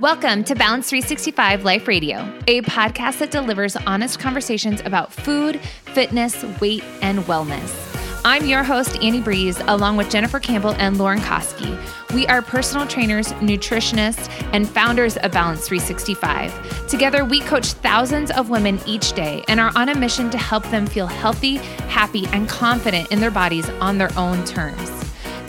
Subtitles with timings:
[0.00, 6.44] Welcome to Balance 365 Life Radio, a podcast that delivers honest conversations about food, fitness,
[6.60, 8.22] weight, and wellness.
[8.24, 11.76] I'm your host, Annie Brees, along with Jennifer Campbell and Lauren Koski.
[12.14, 16.86] We are personal trainers, nutritionists, and founders of Balance 365.
[16.86, 20.62] Together, we coach thousands of women each day and are on a mission to help
[20.70, 21.56] them feel healthy,
[21.88, 25.07] happy, and confident in their bodies on their own terms.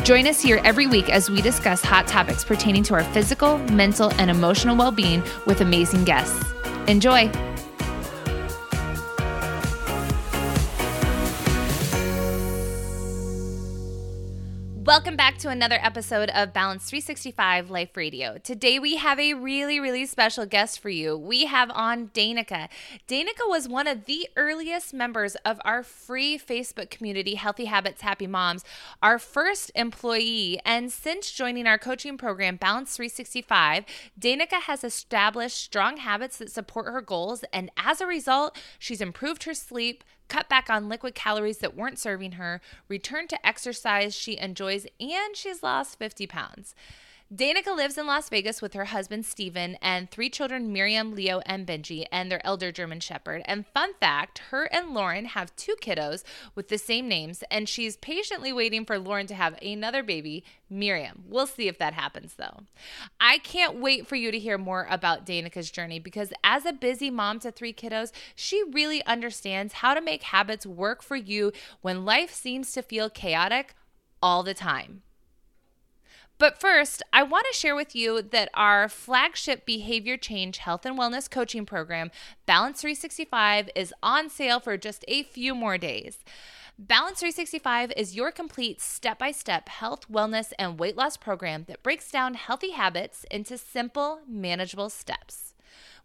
[0.09, 4.11] Join us here every week as we discuss hot topics pertaining to our physical, mental,
[4.13, 6.51] and emotional well being with amazing guests.
[6.87, 7.29] Enjoy!
[15.39, 18.37] To another episode of Balance 365 Life Radio.
[18.39, 21.17] Today we have a really, really special guest for you.
[21.17, 22.67] We have on Danica.
[23.07, 28.27] Danica was one of the earliest members of our free Facebook community, Healthy Habits, Happy
[28.27, 28.65] Moms,
[29.01, 30.59] our first employee.
[30.65, 33.85] And since joining our coaching program, Balance 365,
[34.19, 37.45] Danica has established strong habits that support her goals.
[37.53, 41.99] And as a result, she's improved her sleep cut back on liquid calories that weren't
[41.99, 46.75] serving her, returned to exercise she enjoys, and she's lost 50 pounds.
[47.31, 51.67] Danica lives in Las Vegas with her husband Steven and three children Miriam, Leo, and
[51.67, 53.43] Benji, and their elder German Shepherd.
[53.45, 56.23] And fun fact her and Lauren have two kiddos
[56.55, 61.23] with the same names, and she's patiently waiting for Lauren to have another baby, Miriam.
[61.27, 62.61] We'll see if that happens though.
[63.19, 67.11] I can't wait for you to hear more about Danica's journey because as a busy
[67.11, 72.05] mom to three kiddos, she really understands how to make habits work for you when
[72.05, 73.75] life seems to feel chaotic
[74.19, 75.03] all the time.
[76.39, 80.97] But first, I want to share with you that our flagship behavior change health and
[80.97, 82.11] wellness coaching program,
[82.45, 86.19] Balance 365, is on sale for just a few more days.
[86.77, 91.83] Balance 365 is your complete step by step health, wellness, and weight loss program that
[91.83, 95.48] breaks down healthy habits into simple, manageable steps.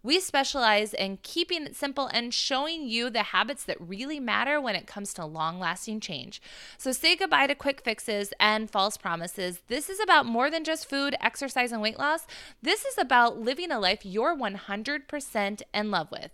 [0.05, 4.75] We specialize in keeping it simple and showing you the habits that really matter when
[4.75, 6.43] it comes to long lasting change.
[6.77, 9.61] So say goodbye to quick fixes and false promises.
[9.67, 12.27] This is about more than just food, exercise, and weight loss.
[12.61, 16.29] This is about living a life you're 100% in love with.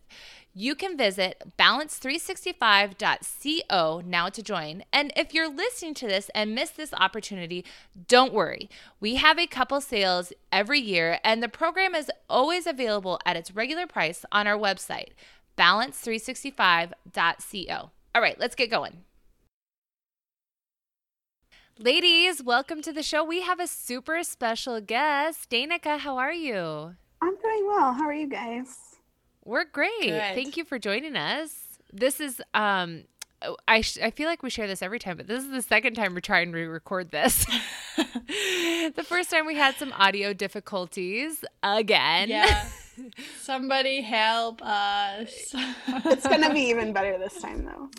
[0.53, 4.83] You can visit balance365.co now to join.
[4.91, 7.63] And if you're listening to this and missed this opportunity,
[8.09, 8.69] don't worry.
[8.99, 13.55] We have a couple sales every year, and the program is always available at its
[13.55, 15.11] regular price on our website,
[15.57, 17.91] balance365.co.
[18.13, 19.05] All right, let's get going.
[21.79, 23.23] Ladies, welcome to the show.
[23.23, 25.49] We have a super special guest.
[25.49, 26.97] Danica, how are you?
[27.21, 27.93] I'm doing well.
[27.93, 28.90] How are you guys?
[29.43, 30.01] We're great.
[30.01, 30.35] Good.
[30.35, 31.79] Thank you for joining us.
[31.91, 33.03] This is um
[33.67, 35.95] I, sh- I feel like we share this every time, but this is the second
[35.95, 37.45] time we're trying to record this.
[37.97, 42.29] the first time we had some audio difficulties again.
[42.29, 42.67] Yeah.
[43.39, 45.55] Somebody help us.
[45.87, 47.89] it's going to be even better this time, though.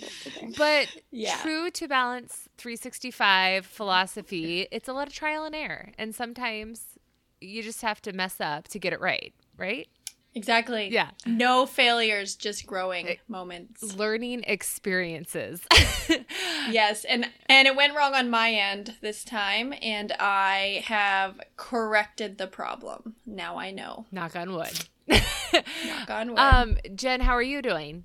[0.57, 1.37] But yeah.
[1.39, 5.91] true to Balance 365 philosophy, it's a lot of trial and error.
[5.99, 6.99] And sometimes
[7.41, 9.89] you just have to mess up to get it right, right?
[10.35, 10.89] Exactly.
[10.91, 11.11] Yeah.
[11.27, 13.95] No failures, just growing it, moments.
[13.97, 15.61] Learning experiences.
[16.71, 22.39] yes, and and it went wrong on my end this time and I have corrected
[22.39, 23.17] the problem.
[23.27, 24.07] Now I know.
[24.11, 24.89] Knock on wood.
[25.07, 26.39] Knock on wood.
[26.39, 28.05] Um Jen, how are you doing?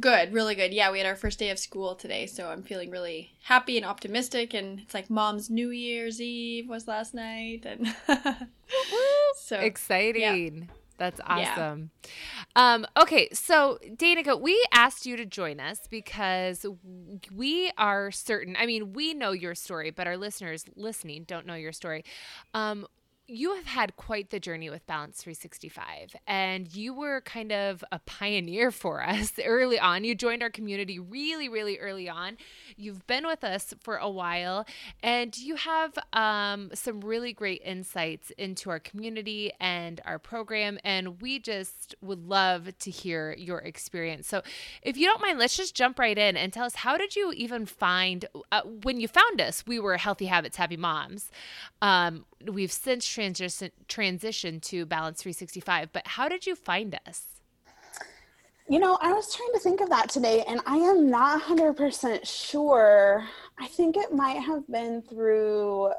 [0.00, 0.74] Good, really good.
[0.74, 3.86] Yeah, we had our first day of school today, so I'm feeling really happy and
[3.86, 4.52] optimistic.
[4.52, 7.94] And it's like mom's New Year's Eve was last night, and
[9.36, 10.68] so exciting.
[10.68, 10.74] Yeah.
[11.00, 11.90] That's awesome.
[12.56, 12.74] Yeah.
[12.74, 16.66] Um, okay, so Danica, we asked you to join us because
[17.34, 18.56] we are certain.
[18.58, 22.04] I mean, we know your story, but our listeners listening don't know your story.
[22.54, 22.86] Um,
[23.30, 28.00] you have had quite the journey with Balance 365, and you were kind of a
[28.00, 30.04] pioneer for us early on.
[30.04, 32.36] You joined our community really, really early on.
[32.76, 34.66] You've been with us for a while,
[35.02, 40.78] and you have um, some really great insights into our community and our program.
[40.82, 44.26] And we just would love to hear your experience.
[44.26, 44.42] So,
[44.82, 47.32] if you don't mind, let's just jump right in and tell us how did you
[47.32, 49.64] even find uh, when you found us?
[49.66, 51.30] We were Healthy Habits, Happy Moms.
[51.80, 55.92] Um, we've since transition transitioned to Balance 365.
[55.92, 57.26] But how did you find us?
[58.68, 62.24] You know, I was trying to think of that today, and I am not 100%
[62.24, 63.26] sure.
[63.58, 65.92] I think it might have been through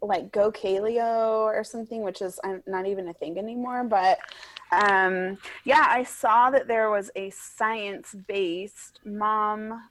[0.00, 3.84] like Go GoKaleo or something, which is not even a thing anymore.
[3.84, 4.18] But
[4.72, 9.88] um, yeah, I saw that there was a science based mom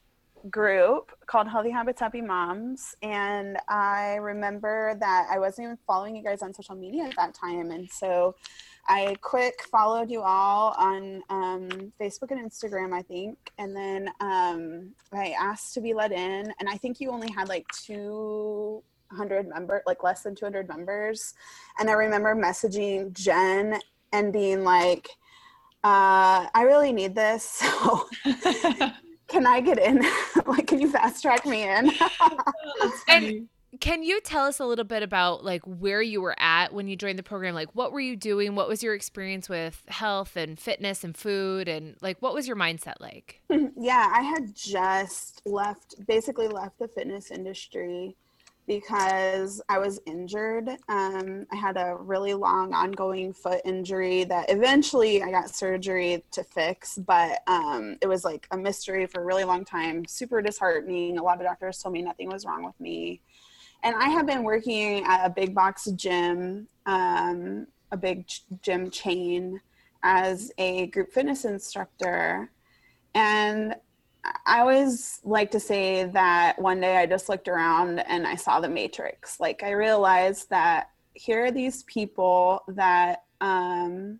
[0.50, 2.96] group called Healthy Habits Happy Moms.
[3.02, 7.34] And I remember that I wasn't even following you guys on social media at that
[7.34, 7.72] time.
[7.72, 8.36] And so
[8.88, 13.38] I quick followed you all on um, Facebook and Instagram, I think.
[13.58, 16.54] And then um, I asked to be let in.
[16.60, 21.34] And I think you only had like 200 members, like less than 200 members.
[21.80, 23.80] And I remember messaging Jen
[24.14, 25.10] and being like,
[25.84, 27.64] uh, I really need this.
[28.26, 28.90] So
[29.28, 30.06] can I get in?
[30.46, 31.92] like, can you fast track me in?
[33.08, 36.88] and can you tell us a little bit about like where you were at when
[36.88, 37.54] you joined the program?
[37.54, 38.56] Like, what were you doing?
[38.56, 41.68] What was your experience with health and fitness and food?
[41.68, 43.42] And like, what was your mindset like?
[43.50, 48.16] Yeah, I had just left, basically left the fitness industry
[48.68, 50.68] because I was injured.
[50.90, 56.44] Um, I had a really long ongoing foot injury that eventually I got surgery to
[56.44, 61.18] fix, but um, it was like a mystery for a really long time, super disheartening.
[61.18, 63.22] A lot of doctors told me nothing was wrong with me.
[63.84, 68.26] And I have been working at a big box gym, um, a big
[68.62, 69.62] gym chain,
[70.04, 72.52] as a group fitness instructor.
[73.16, 73.76] And
[74.46, 78.60] I always like to say that one day I just looked around and I saw
[78.60, 79.40] the matrix.
[79.40, 84.20] Like I realized that here are these people that um,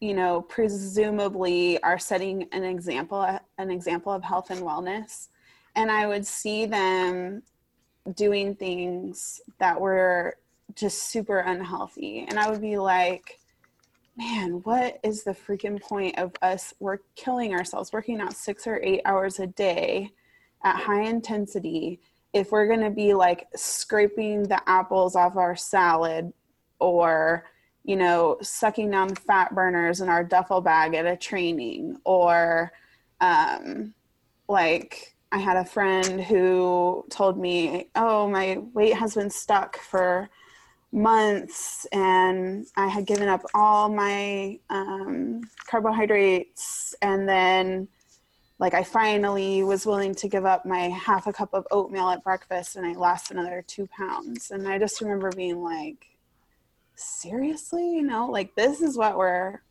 [0.00, 5.28] you know presumably are setting an example an example of health and wellness
[5.74, 7.42] and I would see them
[8.14, 10.36] doing things that were
[10.74, 13.38] just super unhealthy and I would be like
[14.18, 18.80] man, what is the freaking point of us we're killing ourselves working out six or
[18.82, 20.10] eight hours a day
[20.64, 22.00] at high intensity
[22.32, 26.32] if we're going to be like scraping the apples off our salad
[26.80, 27.44] or
[27.84, 32.72] you know sucking down fat burners in our duffel bag at a training or
[33.20, 33.94] um,
[34.48, 40.28] like i had a friend who told me oh my weight has been stuck for
[40.90, 47.88] months and I had given up all my um, carbohydrates and then
[48.58, 52.24] like I finally was willing to give up my half a cup of oatmeal at
[52.24, 54.50] breakfast and I lost another two pounds.
[54.50, 56.06] And I just remember being like,
[56.96, 59.62] seriously, you know, like this is what we're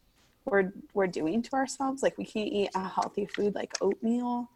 [0.46, 2.02] we're we're doing to ourselves.
[2.02, 4.50] Like we can't eat a healthy food like oatmeal.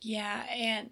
[0.00, 0.90] Yeah, and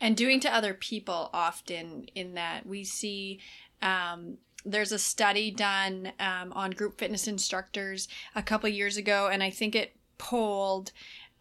[0.00, 3.40] and doing to other people often in that we see
[3.82, 9.42] um, there's a study done um, on group fitness instructors a couple years ago, and
[9.42, 10.92] I think it polled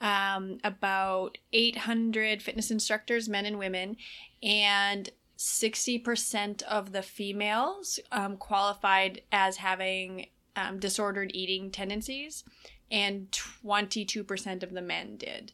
[0.02, 3.98] um, about 800 fitness instructors, men and women,
[4.42, 12.44] and 60% of the females um, qualified as having um, disordered eating tendencies,
[12.92, 15.52] and 22% of the men did.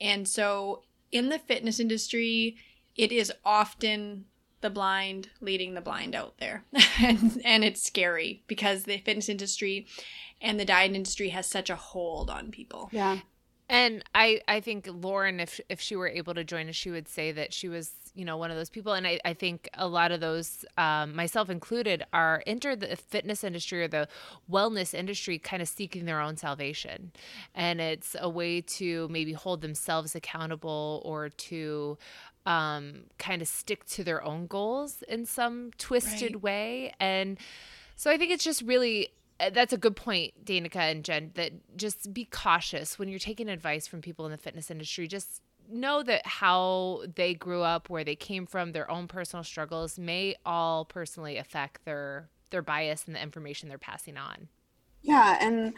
[0.00, 2.56] And so in the fitness industry,
[2.96, 4.26] it is often
[4.62, 6.64] the blind leading the blind out there.
[7.00, 9.86] and, and it's scary because the fitness industry
[10.40, 12.88] and the diet industry has such a hold on people.
[12.92, 13.18] Yeah.
[13.68, 17.08] And I, I think Lauren, if if she were able to join us, she would
[17.08, 18.92] say that she was, you know, one of those people.
[18.92, 23.42] And I, I think a lot of those, um, myself included, are entered the fitness
[23.42, 24.08] industry or the
[24.50, 27.12] wellness industry kind of seeking their own salvation.
[27.54, 31.96] And it's a way to maybe hold themselves accountable or to
[32.46, 36.42] um, kind of stick to their own goals in some twisted right.
[36.42, 36.94] way.
[36.98, 37.38] And
[37.96, 41.52] so I think it's just really uh, that's a good point, Danica and Jen, that
[41.76, 45.08] just be cautious when you're taking advice from people in the fitness industry.
[45.08, 49.98] Just know that how they grew up, where they came from, their own personal struggles
[49.98, 54.48] may all personally affect their their bias and the information they're passing on.
[55.00, 55.74] Yeah, and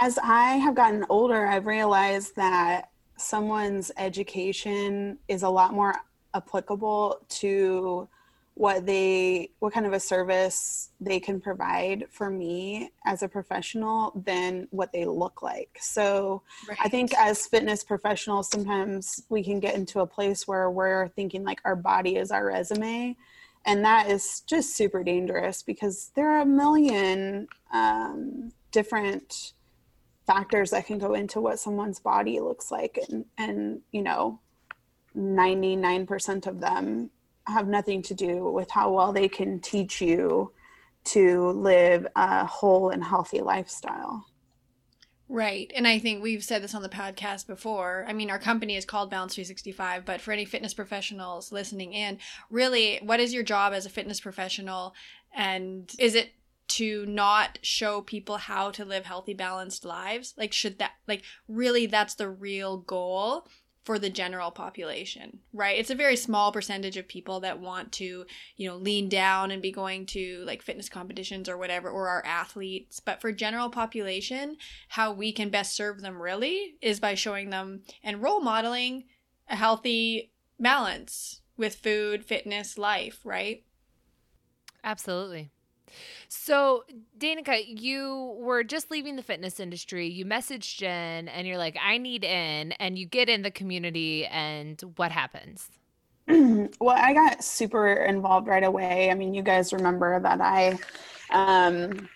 [0.00, 5.94] as I have gotten older, I've realized that someone's education is a lot more
[6.34, 8.08] applicable to
[8.54, 14.12] what they what kind of a service they can provide for me as a professional
[14.26, 16.78] than what they look like so right.
[16.82, 21.44] i think as fitness professionals sometimes we can get into a place where we're thinking
[21.44, 23.16] like our body is our resume
[23.64, 29.52] and that is just super dangerous because there are a million um, different
[30.26, 34.40] factors that can go into what someone's body looks like and and you know
[35.16, 37.10] 99% of them
[37.46, 40.52] have nothing to do with how well they can teach you
[41.04, 44.26] to live a whole and healthy lifestyle.
[45.30, 45.70] Right.
[45.74, 48.06] And I think we've said this on the podcast before.
[48.08, 52.18] I mean, our company is called Balance 365, but for any fitness professionals listening in,
[52.50, 54.94] really, what is your job as a fitness professional?
[55.34, 56.30] And is it
[56.68, 60.32] to not show people how to live healthy, balanced lives?
[60.38, 63.46] Like, should that, like, really, that's the real goal?
[63.88, 65.78] For the general population, right?
[65.78, 68.26] It's a very small percentage of people that want to,
[68.58, 72.22] you know, lean down and be going to like fitness competitions or whatever, or our
[72.26, 73.00] athletes.
[73.00, 77.80] But for general population, how we can best serve them really is by showing them
[78.04, 79.04] and role modeling
[79.48, 83.64] a healthy balance with food, fitness, life, right?
[84.84, 85.50] Absolutely.
[86.28, 86.84] So,
[87.18, 90.08] Danica, you were just leaving the fitness industry.
[90.08, 92.72] You messaged Jen and you're like, I need in.
[92.72, 95.70] And you get in the community, and what happens?
[96.28, 99.10] well, I got super involved right away.
[99.10, 100.78] I mean, you guys remember that I,
[101.30, 102.08] um,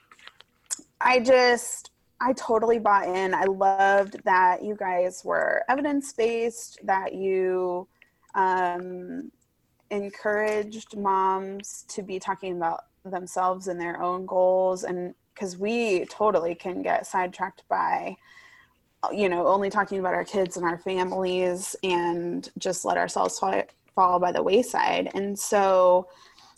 [1.00, 3.34] I just, I totally bought in.
[3.34, 7.88] I loved that you guys were evidence based, that you
[8.34, 9.32] um,
[9.90, 16.54] encouraged moms to be talking about themselves and their own goals and because we totally
[16.54, 18.16] can get sidetracked by
[19.12, 23.62] you know only talking about our kids and our families and just let ourselves fall,
[23.94, 25.10] fall by the wayside.
[25.14, 26.08] And so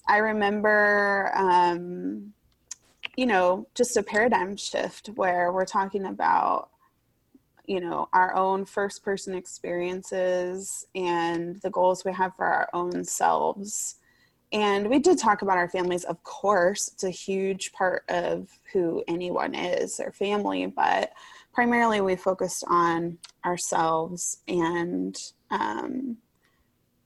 [0.06, 2.32] i remember um,
[3.16, 6.68] you know just a paradigm shift where we're talking about
[7.66, 13.02] you know our own first person experiences and the goals we have for our own
[13.04, 13.96] selves
[14.54, 16.88] and we did talk about our families, of course.
[16.92, 21.12] It's a huge part of who anyone is, their family, but
[21.52, 25.18] primarily we focused on ourselves and
[25.50, 26.18] um,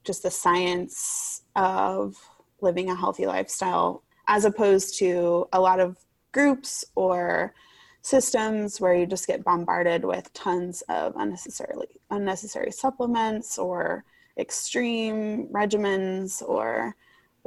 [0.04, 2.16] just the science of
[2.60, 5.96] living a healthy lifestyle, as opposed to a lot of
[6.32, 7.54] groups or
[8.02, 14.04] systems where you just get bombarded with tons of unnecessarily unnecessary supplements or
[14.38, 16.94] extreme regimens or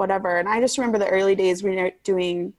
[0.02, 0.38] whatever.
[0.38, 2.54] And I just remember the early days we were doing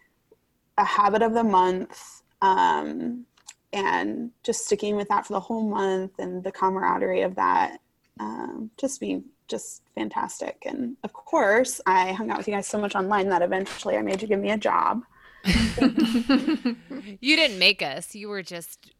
[0.78, 3.26] a habit of the month um,
[3.72, 7.80] and just sticking with that for the whole month and the camaraderie of that
[8.20, 10.62] um, just being just fantastic.
[10.64, 14.02] And of course, I hung out with you guys so much online that eventually I
[14.02, 15.02] made you give me a job.
[15.44, 18.14] you didn't make us.
[18.14, 18.94] You were just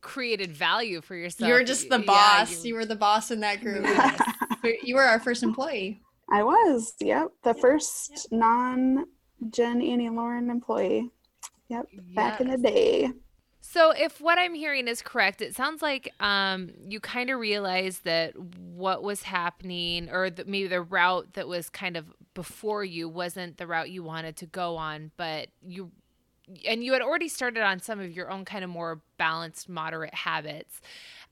[0.00, 1.48] created value for yourself.
[1.48, 2.50] You were just the boss.
[2.50, 2.68] Yeah, you...
[2.68, 2.74] you...
[2.74, 3.84] were the boss in that group.
[4.84, 6.00] you were our first employee.
[6.30, 6.94] I was.
[7.00, 7.28] Yep.
[7.44, 8.40] The first yep.
[8.40, 9.06] non
[9.50, 11.10] Jen Annie Lauren employee.
[11.68, 11.86] Yep.
[11.92, 12.02] Yes.
[12.14, 13.10] Back in the day.
[13.62, 18.04] So if what I'm hearing is correct, it sounds like um, you kind of realized
[18.04, 23.08] that what was happening, or the, maybe the route that was kind of before you
[23.08, 25.92] wasn't the route you wanted to go on, but you
[26.66, 30.14] and you had already started on some of your own kind of more balanced, moderate
[30.14, 30.80] habits.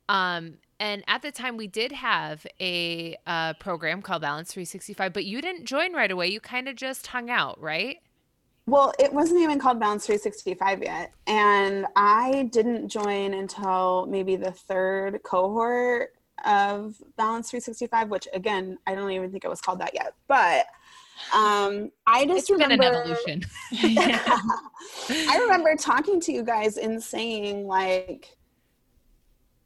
[0.08, 5.24] Um, and at the time, we did have a uh, program called Balance 365, but
[5.24, 6.28] you didn't join right away.
[6.28, 7.98] You kind of just hung out, right?
[8.66, 11.12] Well, it wasn't even called Balance 365 yet.
[11.26, 16.10] And I didn't join until maybe the third cohort
[16.44, 20.14] of Balance 365, which again, I don't even think it was called that yet.
[20.28, 20.66] But
[21.34, 23.42] um, I just it's remember been an evolution.
[23.72, 28.36] I remember talking to you guys and saying like,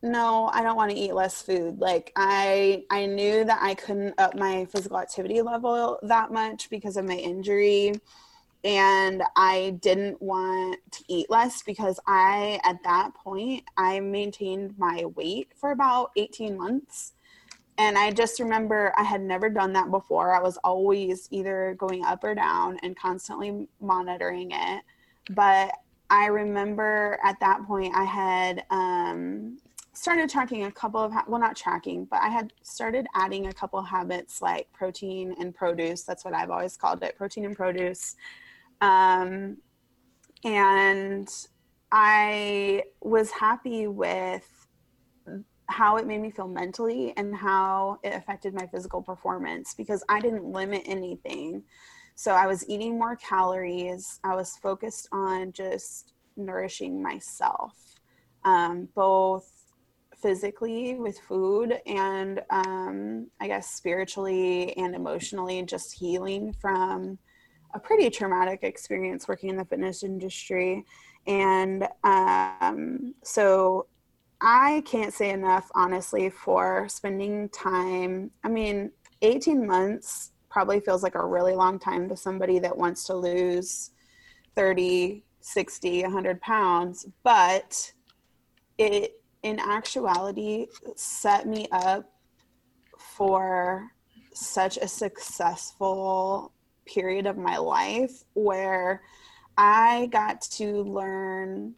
[0.02, 1.78] no i don't want to eat less food.
[1.78, 6.96] Like i i knew that i couldn't up my physical activity level that much because
[6.96, 7.92] of my injury
[8.64, 15.04] and i didn't want to eat less because i at that point i maintained my
[15.16, 17.12] weight for about 18 months
[17.78, 20.34] and i just remember i had never done that before.
[20.34, 24.82] I was always either going up or down and constantly monitoring it
[25.30, 25.72] but
[26.10, 29.56] I remember at that point I had um,
[29.94, 33.52] started tracking a couple of ha- well not tracking but i had started adding a
[33.52, 36.02] couple habits like protein and produce.
[36.02, 38.16] That's what i've always called it protein and produce.
[38.80, 39.58] Um,
[40.44, 41.28] and
[41.90, 44.48] i was happy with
[45.68, 50.20] how it made me feel mentally and how it affected my physical performance because i
[50.20, 51.62] didn't limit anything.
[52.14, 54.20] So i was eating more calories.
[54.24, 57.92] I was focused on just nourishing myself
[58.44, 59.51] um, both
[60.22, 67.18] physically with food and um, I guess spiritually and emotionally, just healing from
[67.74, 70.84] a pretty traumatic experience working in the fitness industry.
[71.26, 73.86] And um, so
[74.40, 78.30] I can't say enough, honestly, for spending time.
[78.44, 78.90] I mean,
[79.22, 83.90] 18 months probably feels like a really long time to somebody that wants to lose
[84.54, 87.92] 30, 60, 100 pounds, but
[88.78, 92.10] it in actuality set me up
[92.98, 93.90] for
[94.34, 96.52] such a successful
[96.86, 99.02] period of my life where
[99.56, 101.74] I got to learn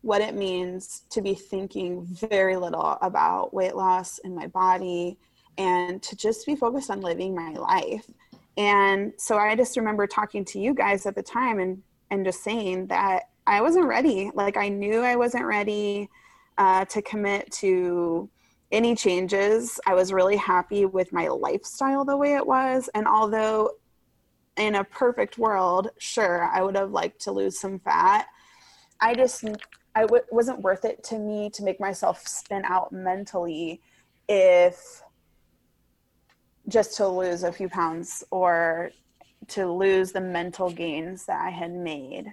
[0.00, 5.18] what it means to be thinking very little about weight loss in my body
[5.58, 8.06] and to just be focused on living my life.
[8.56, 12.42] And so I just remember talking to you guys at the time and and just
[12.42, 14.30] saying that I wasn't ready.
[14.34, 16.10] Like I knew I wasn't ready
[16.58, 18.28] uh, to commit to
[18.70, 19.78] any changes.
[19.86, 22.88] I was really happy with my lifestyle the way it was.
[22.94, 23.72] And although
[24.56, 28.26] in a perfect world, sure, I would have liked to lose some fat.
[29.00, 29.44] I just,
[29.94, 33.80] I w- wasn't worth it to me to make myself spin out mentally
[34.28, 35.02] if
[36.68, 38.90] just to lose a few pounds or
[39.48, 42.32] to lose the mental gains that I had made.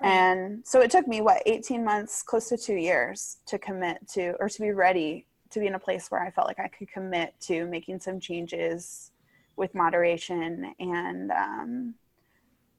[0.00, 4.34] And so it took me what 18 months, close to 2 years to commit to
[4.40, 6.90] or to be ready to be in a place where I felt like I could
[6.90, 9.12] commit to making some changes
[9.56, 11.94] with moderation and um,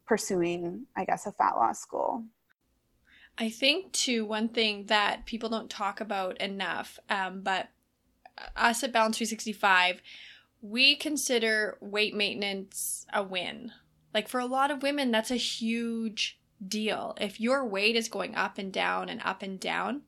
[0.05, 2.23] pursuing, I guess, a fat loss goal.
[3.37, 7.69] I think too one thing that people don't talk about enough, um, but
[8.55, 10.01] us at Balance 365,
[10.61, 13.71] we consider weight maintenance a win.
[14.13, 17.15] Like for a lot of women, that's a huge deal.
[17.19, 20.01] If your weight is going up and down and up and down,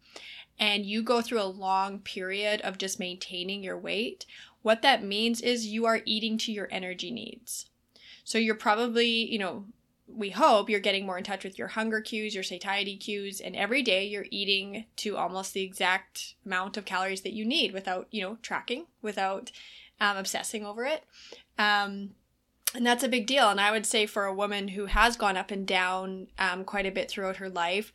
[0.60, 4.25] and you go through a long period of just maintaining your weight,
[4.62, 7.70] what that means is you are eating to your energy needs.
[8.24, 9.66] So you're probably, you know,
[10.08, 13.56] we hope you're getting more in touch with your hunger cues, your satiety cues, and
[13.56, 18.08] every day you're eating to almost the exact amount of calories that you need without,
[18.10, 19.51] you know, tracking, without
[20.00, 21.04] um, obsessing over it.
[21.58, 22.12] Um,
[22.76, 23.50] and that's a big deal.
[23.50, 26.86] And I would say for a woman who has gone up and down um, quite
[26.86, 27.92] a bit throughout her life,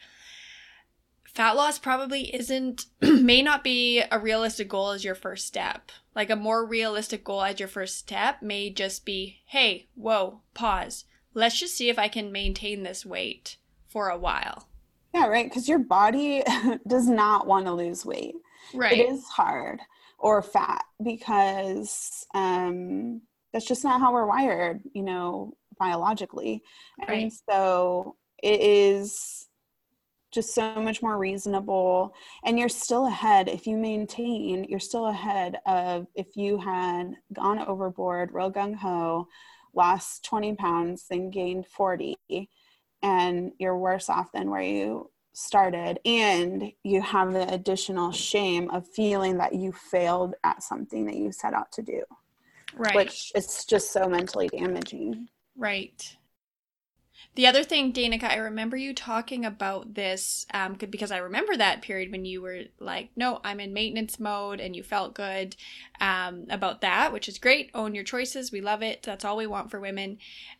[1.25, 5.93] fat loss probably isn't, may not be a realistic goal as your first step.
[6.14, 11.05] Like a more realistic goal as your first step may just be, hey, whoa, pause.
[11.35, 13.57] Let's just see if I can maintain this weight
[13.88, 14.69] for a while.
[15.14, 15.49] Yeah, right.
[15.49, 16.43] Because your body
[16.87, 18.35] does not want to lose weight.
[18.75, 18.99] Right.
[18.99, 19.81] It is hard
[20.19, 26.62] or fat because um, that's just not how we're wired, you know, biologically.
[26.99, 27.23] Right.
[27.25, 29.49] And so it is
[30.30, 32.15] just so much more reasonable.
[32.45, 37.58] And you're still ahead if you maintain, you're still ahead of if you had gone
[37.58, 39.28] overboard, real gung ho,
[39.75, 42.17] lost 20 pounds, then gained 40,
[43.02, 48.86] and you're worse off than where you started and you have the additional shame of
[48.86, 52.02] feeling that you failed at something that you set out to do
[52.76, 52.95] right.
[52.95, 55.28] which is just so mentally damaging.
[55.56, 56.17] Right.
[57.35, 61.80] The other thing danica i remember you talking about this um, because i remember that
[61.80, 65.56] period when you were like no i'm in maintenance mode and you felt good
[66.00, 67.71] um, about that which is great.
[67.75, 68.52] Own your choices.
[68.52, 69.02] We love it.
[69.02, 70.19] That's all we want for women.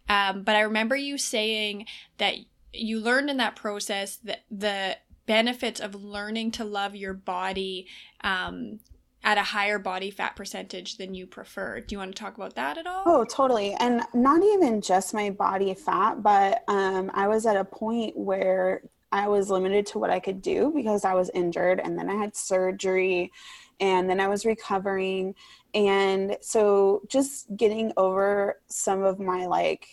[0.09, 1.87] Um, but i remember you saying
[2.19, 2.37] that
[2.73, 4.97] you learned in that process that the
[5.27, 7.87] benefits of learning to love your body
[8.23, 8.81] um,
[9.25, 11.81] at a higher body fat percentage than you prefer.
[11.81, 13.03] Do you want to talk about that at all?
[13.07, 13.75] Oh, totally.
[13.79, 18.83] And not even just my body fat, but um, I was at a point where
[19.13, 22.15] I was limited to what I could do because I was injured and then I
[22.15, 23.31] had surgery
[23.79, 25.35] and then I was recovering.
[25.75, 29.87] And so just getting over some of my like,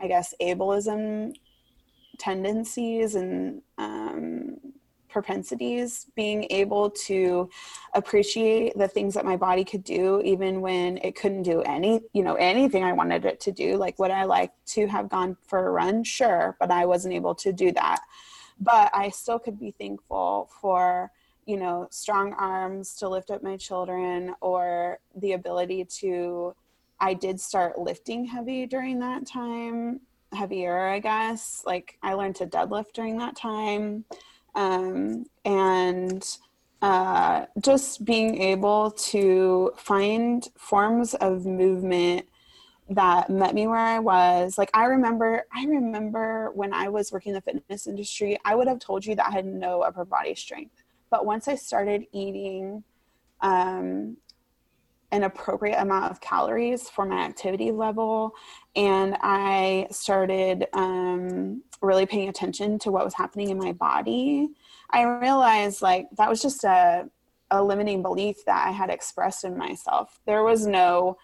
[0.00, 1.34] I guess, ableism
[2.18, 4.58] tendencies and um,
[5.12, 7.48] propensities, being able to
[7.94, 12.22] appreciate the things that my body could do, even when it couldn't do any, you
[12.22, 13.76] know, anything I wanted it to do.
[13.76, 16.02] Like, would I like to have gone for a run?
[16.02, 18.00] Sure, but I wasn't able to do that.
[18.58, 21.10] But I still could be thankful for,
[21.46, 26.54] you know, strong arms to lift up my children or the ability to.
[27.00, 30.00] I did start lifting heavy during that time
[30.34, 31.62] heavier, I guess.
[31.66, 34.04] Like I learned to deadlift during that time.
[34.54, 36.24] Um, and
[36.82, 42.26] uh, just being able to find forms of movement
[42.90, 44.58] that met me where I was.
[44.58, 48.68] Like I remember, I remember when I was working in the fitness industry, I would
[48.68, 50.74] have told you that I had no upper body strength.
[51.10, 52.82] But once I started eating
[53.40, 54.16] um,
[55.12, 58.34] an appropriate amount of calories for my activity level.
[58.74, 64.48] And i started um, really paying attention to what was happening in my body.
[64.90, 67.08] I realized like that was just a,
[67.50, 70.18] a limiting belief that i had expressed in myself.
[70.26, 71.18] There was no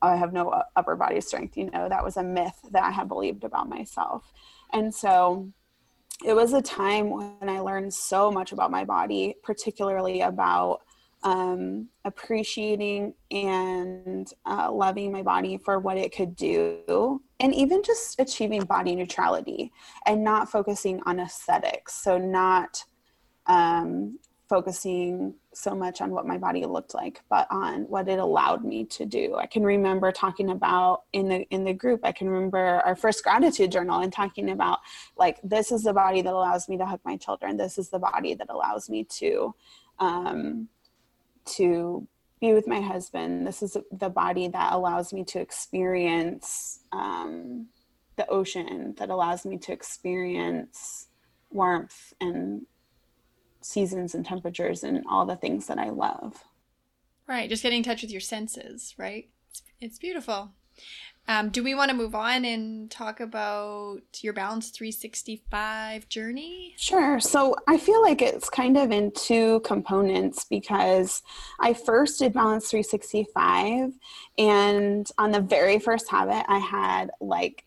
[0.00, 3.08] i have no upper body strength you know that was a myth that i had
[3.08, 4.32] believed about myself.
[4.72, 5.50] And so
[6.24, 10.80] it was a time when i learned so much about my body particularly about
[11.24, 18.20] um, appreciating and uh, loving my body for what it could do, and even just
[18.20, 19.72] achieving body neutrality
[20.06, 21.94] and not focusing on aesthetics.
[21.94, 22.84] So, not
[23.46, 28.62] um, focusing so much on what my body looked like but on what it allowed
[28.62, 32.28] me to do i can remember talking about in the in the group i can
[32.28, 34.80] remember our first gratitude journal and talking about
[35.16, 37.98] like this is the body that allows me to hug my children this is the
[37.98, 39.54] body that allows me to
[39.98, 40.68] um
[41.44, 42.06] to
[42.40, 47.66] be with my husband this is the body that allows me to experience um
[48.16, 51.08] the ocean that allows me to experience
[51.50, 52.66] warmth and
[53.64, 56.44] seasons and temperatures and all the things that I love.
[57.26, 59.30] Right, just getting in touch with your senses, right?
[59.50, 60.52] It's, it's beautiful.
[61.26, 66.74] Um, do we want to move on and talk about your Balance 365 journey?
[66.76, 67.18] Sure.
[67.18, 71.22] So I feel like it's kind of in two components because
[71.58, 73.92] I first did Balance 365,
[74.36, 77.64] and on the very first habit, I had like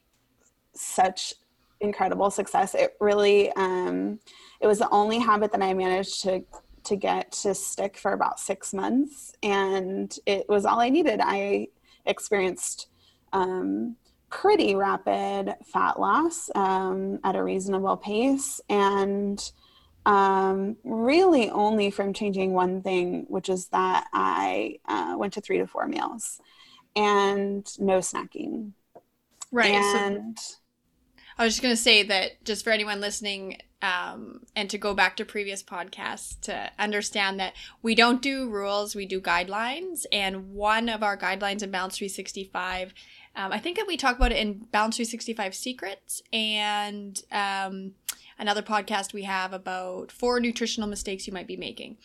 [0.73, 1.33] such
[1.79, 2.75] incredible success.
[2.75, 4.19] It really, um,
[4.61, 6.43] it was the only habit that I managed to
[6.83, 11.19] to get to stick for about six months, and it was all I needed.
[11.23, 11.69] I
[12.05, 12.87] experienced
[13.33, 13.95] um,
[14.29, 19.51] pretty rapid fat loss um, at a reasonable pace, and
[20.05, 25.57] um, really only from changing one thing, which is that I uh, went to three
[25.57, 26.39] to four meals
[26.95, 28.71] and no snacking.
[29.51, 29.73] Right.
[29.73, 30.55] And so
[31.37, 34.93] I was just going to say that just for anyone listening, um, and to go
[34.93, 40.05] back to previous podcasts to understand that we don't do rules, we do guidelines.
[40.11, 42.93] And one of our guidelines in Balance 365,
[43.35, 47.91] um, I think that we talk about it in Balance 365 Secrets and um,
[48.39, 51.97] another podcast we have about four nutritional mistakes you might be making.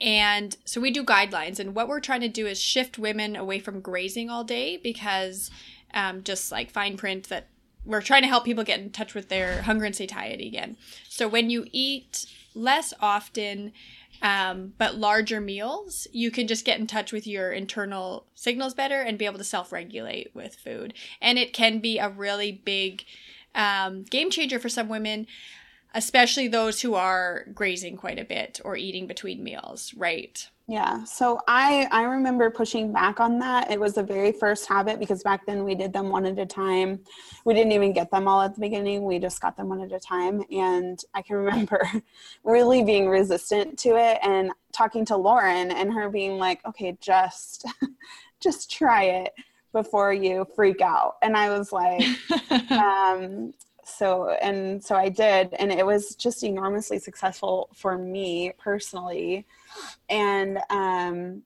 [0.00, 1.58] And so we do guidelines.
[1.58, 5.50] And what we're trying to do is shift women away from grazing all day because
[5.94, 7.48] um, just like fine print that
[7.84, 10.76] we're trying to help people get in touch with their hunger and satiety again.
[11.08, 13.72] So when you eat less often,
[14.20, 19.00] um, but larger meals, you can just get in touch with your internal signals better
[19.00, 20.94] and be able to self regulate with food.
[21.20, 23.04] And it can be a really big
[23.54, 25.26] um, game changer for some women,
[25.94, 30.48] especially those who are grazing quite a bit or eating between meals, right?
[30.70, 31.02] Yeah.
[31.04, 33.70] So I I remember pushing back on that.
[33.70, 36.44] It was the very first habit because back then we did them one at a
[36.44, 37.00] time.
[37.46, 39.04] We didn't even get them all at the beginning.
[39.04, 41.90] We just got them one at a time and I can remember
[42.44, 47.64] really being resistant to it and talking to Lauren and her being like, "Okay, just
[48.40, 49.32] just try it
[49.72, 52.04] before you freak out." And I was like
[52.70, 53.54] um
[53.84, 59.46] so and so I did and it was just enormously successful for me personally
[60.08, 61.42] and um,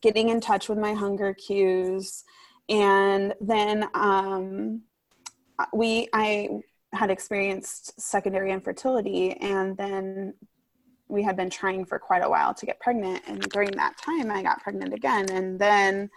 [0.00, 2.24] getting in touch with my hunger cues.
[2.68, 4.82] And then um,
[5.72, 6.48] we i
[6.92, 10.32] had experienced secondary infertility and then
[11.08, 13.20] we had been trying for quite a while to get pregnant.
[13.26, 15.30] And during that time i got pregnant again.
[15.30, 16.10] And then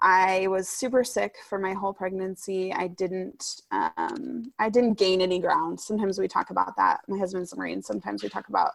[0.00, 2.72] i was super sick for my whole pregnancy.
[2.72, 5.80] I didn't um, i didn't gain any ground.
[5.80, 7.00] Sometimes we talk about that.
[7.08, 7.82] My husband's a marine.
[7.82, 8.72] Sometimes we talk about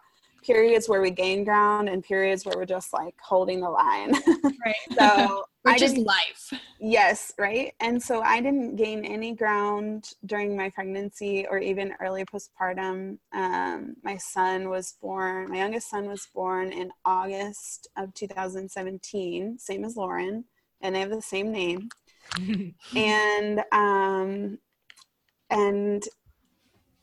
[0.48, 4.14] periods where we gain ground and periods where we're just like holding the line.
[4.66, 4.76] Right.
[5.00, 6.52] so which is life.
[6.80, 7.74] Yes, right.
[7.80, 13.18] And so I didn't gain any ground during my pregnancy or even early postpartum.
[13.34, 19.86] Um, my son was born, my youngest son was born in August of 2017, same
[19.86, 20.44] as Lauren,
[20.82, 21.90] and they have the same name.
[22.96, 24.58] and um,
[25.50, 26.04] and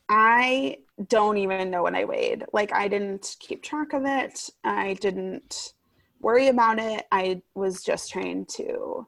[0.09, 2.45] I don't even know what I weighed.
[2.53, 4.49] Like, I didn't keep track of it.
[4.63, 5.73] I didn't
[6.21, 7.05] worry about it.
[7.11, 9.07] I was just trying to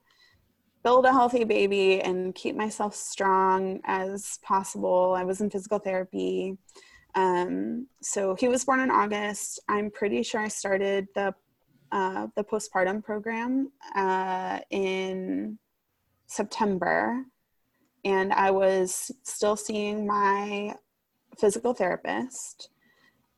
[0.84, 5.14] build a healthy baby and keep myself strong as possible.
[5.18, 6.58] I was in physical therapy.
[7.16, 9.60] Um, so he was born in August.
[9.68, 11.34] I'm pretty sure I started the
[11.92, 15.58] uh, the postpartum program uh, in
[16.28, 17.24] September,
[18.04, 20.76] and I was still seeing my
[21.40, 22.70] physical therapist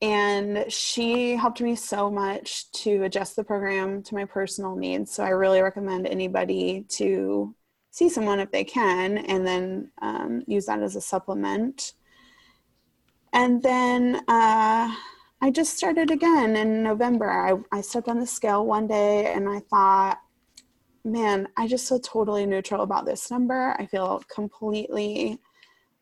[0.02, 5.10] and she helped me so much to adjust the program to my personal needs.
[5.12, 7.54] So i really recommend anybody to
[7.90, 11.92] see someone if they can and then um, use that as a supplement.
[13.32, 14.94] And then uh,
[15.42, 17.30] i just started again in november.
[17.30, 20.20] I, I stepped on the scale one day and i thought
[21.04, 23.76] man i just feel totally neutral about this number.
[23.78, 25.38] I feel completely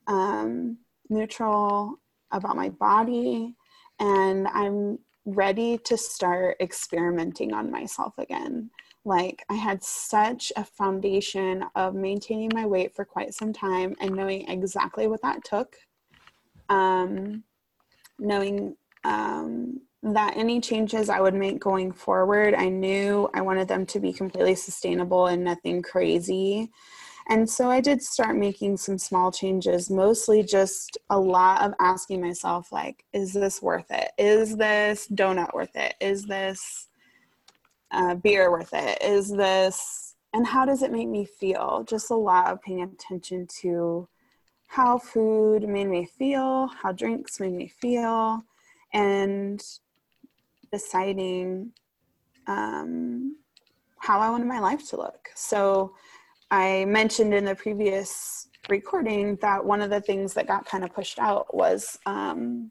[0.06, 0.78] um,
[1.08, 3.56] neutral about my body
[4.00, 8.70] and I'm ready to start experimenting on myself again.
[9.04, 14.14] Like, I had such a foundation of maintaining my weight for quite some time and
[14.14, 15.76] knowing exactly what that took.
[16.68, 17.44] Um,
[18.18, 23.86] knowing um, that any changes I would make going forward, I knew I wanted them
[23.86, 26.70] to be completely sustainable and nothing crazy.
[27.30, 32.22] And so I did start making some small changes, mostly just a lot of asking
[32.22, 34.12] myself, like, is this worth it?
[34.16, 35.94] Is this donut worth it?
[36.00, 36.88] Is this
[37.90, 39.02] uh, beer worth it?
[39.02, 41.84] Is this, and how does it make me feel?
[41.86, 44.08] Just a lot of paying attention to
[44.66, 48.42] how food made me feel, how drinks made me feel,
[48.94, 49.62] and
[50.72, 51.72] deciding
[52.46, 53.36] um,
[53.98, 55.28] how I wanted my life to look.
[55.34, 55.94] So,
[56.50, 60.94] I mentioned in the previous recording that one of the things that got kind of
[60.94, 62.70] pushed out was um,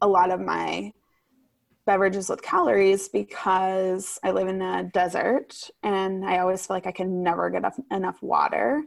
[0.00, 0.92] a lot of my
[1.86, 6.92] beverages with calories because I live in a desert and I always feel like I
[6.92, 8.84] can never get enough water.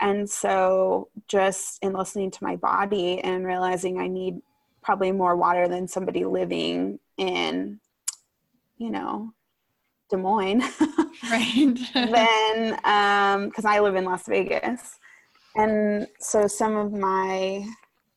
[0.00, 4.40] And so, just in listening to my body and realizing I need
[4.80, 7.80] probably more water than somebody living in,
[8.76, 9.32] you know,
[10.08, 10.62] Des Moines.
[11.30, 11.78] right.
[11.94, 14.98] then, because um, I live in Las Vegas.
[15.54, 17.66] And so some of my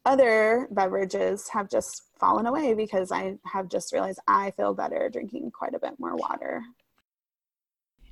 [0.06, 5.52] other beverages have just fallen away because I have just realized I feel better drinking
[5.52, 6.62] quite a bit more water.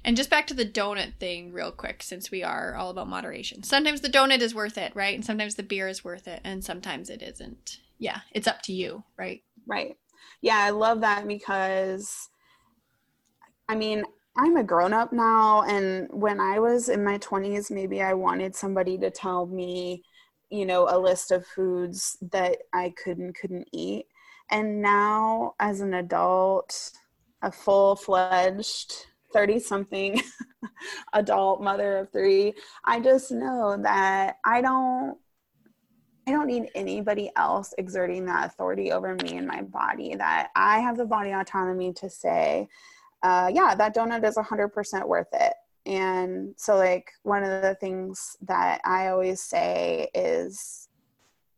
[0.03, 3.63] And just back to the donut thing, real quick, since we are all about moderation.
[3.63, 5.13] Sometimes the donut is worth it, right?
[5.13, 7.79] And sometimes the beer is worth it, and sometimes it isn't.
[7.97, 9.43] Yeah, it's up to you, right?
[9.67, 9.97] Right.
[10.41, 12.29] Yeah, I love that because
[13.69, 14.03] I mean,
[14.35, 18.55] I'm a grown up now, and when I was in my 20s, maybe I wanted
[18.55, 20.03] somebody to tell me,
[20.49, 24.07] you know, a list of foods that I could and couldn't eat.
[24.49, 26.91] And now, as an adult,
[27.43, 30.19] a full fledged 30 something
[31.13, 35.15] adult mother of three, I just know that I don't.
[36.27, 40.15] I don't need anybody else exerting that authority over me and my body.
[40.15, 42.67] That I have the body autonomy to say,
[43.23, 45.53] uh, yeah, that donut is 100% worth it.
[45.85, 50.87] And so, like, one of the things that I always say is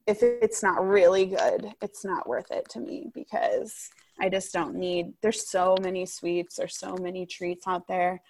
[0.08, 4.76] if it's not really good, it's not worth it to me because I just don't
[4.76, 8.22] need, there's so many sweets, there's so many treats out there,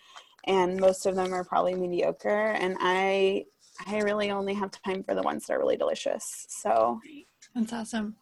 [0.46, 2.52] and most of them are probably mediocre.
[2.52, 3.46] And I,
[3.88, 6.46] I really only have time for the ones that are really delicious.
[6.50, 7.00] So,
[7.56, 8.15] that's awesome.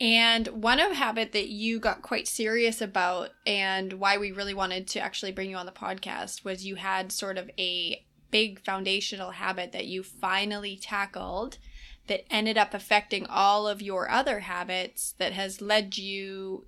[0.00, 4.86] And one of habit that you got quite serious about and why we really wanted
[4.88, 9.32] to actually bring you on the podcast was you had sort of a big foundational
[9.32, 11.58] habit that you finally tackled
[12.06, 16.66] that ended up affecting all of your other habits that has led you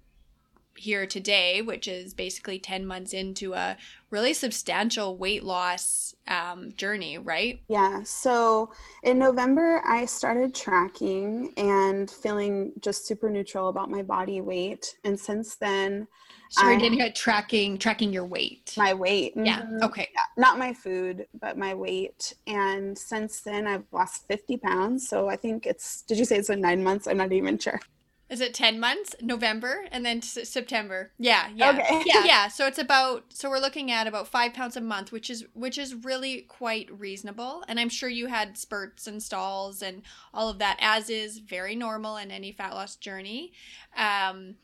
[0.77, 3.77] here today, which is basically 10 months into a
[4.11, 7.61] really substantial weight loss um, journey, right?
[7.69, 8.03] Yeah.
[8.05, 14.97] So in November, I started tracking and feeling just super neutral about my body weight.
[15.05, 16.07] And since then,
[16.53, 18.75] Sorry, I, tracking tracking your weight.
[18.77, 19.35] My weight.
[19.37, 19.61] Yeah.
[19.61, 19.85] Mm-hmm.
[19.85, 20.09] Okay.
[20.13, 20.23] Yeah.
[20.37, 22.35] Not my food, but my weight.
[22.49, 25.09] And since then, I've lost 50 pounds.
[25.09, 26.03] So I think it's.
[26.03, 27.07] Did you say it's been nine months?
[27.07, 27.79] I'm not even sure.
[28.31, 29.17] Is it 10 months?
[29.21, 31.11] November and then September.
[31.19, 31.71] Yeah, yeah.
[31.71, 32.03] Okay.
[32.07, 32.49] yeah, yeah.
[32.49, 35.77] So it's about so we're looking at about 5 pounds a month, which is which
[35.77, 37.65] is really quite reasonable.
[37.67, 41.75] And I'm sure you had spurts and stalls and all of that as is very
[41.75, 43.53] normal in any fat loss journey.
[43.97, 44.55] Um,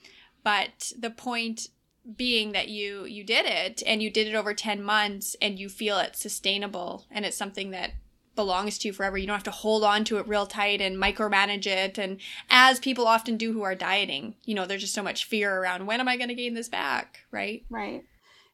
[0.45, 1.69] but the point
[2.17, 5.69] being that you you did it and you did it over 10 months and you
[5.69, 7.95] feel it's sustainable and it's something that
[8.37, 9.19] belongs to you forever.
[9.19, 11.99] You don't have to hold on to it real tight and micromanage it.
[11.99, 12.21] And
[12.51, 15.87] as people often do who are dieting, you know, there's just so much fear around
[15.87, 17.65] when am I going to gain this back, right?
[17.71, 18.05] Right.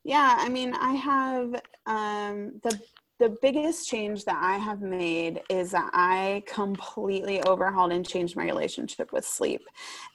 [0.05, 1.55] Yeah, I mean, I have
[1.87, 2.81] um, the
[3.23, 8.42] the biggest change that I have made is that I completely overhauled and changed my
[8.42, 9.61] relationship with sleep.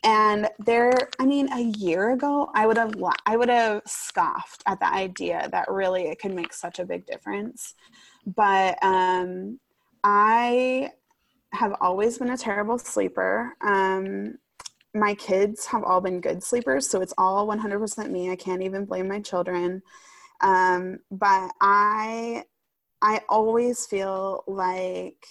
[0.04, 4.82] And there, I mean, a year ago, I would have I would have scoffed at
[4.82, 7.76] the idea that really it could make such a big difference
[8.36, 9.60] but um,
[10.04, 10.92] I
[11.54, 13.54] have always been a terrible sleeper.
[13.62, 14.38] Um,
[14.94, 18.30] my kids have all been good sleepers, so it's all 100% me.
[18.30, 19.82] I can't even blame my children.
[20.42, 22.44] Um, but I,
[23.02, 25.26] I always feel like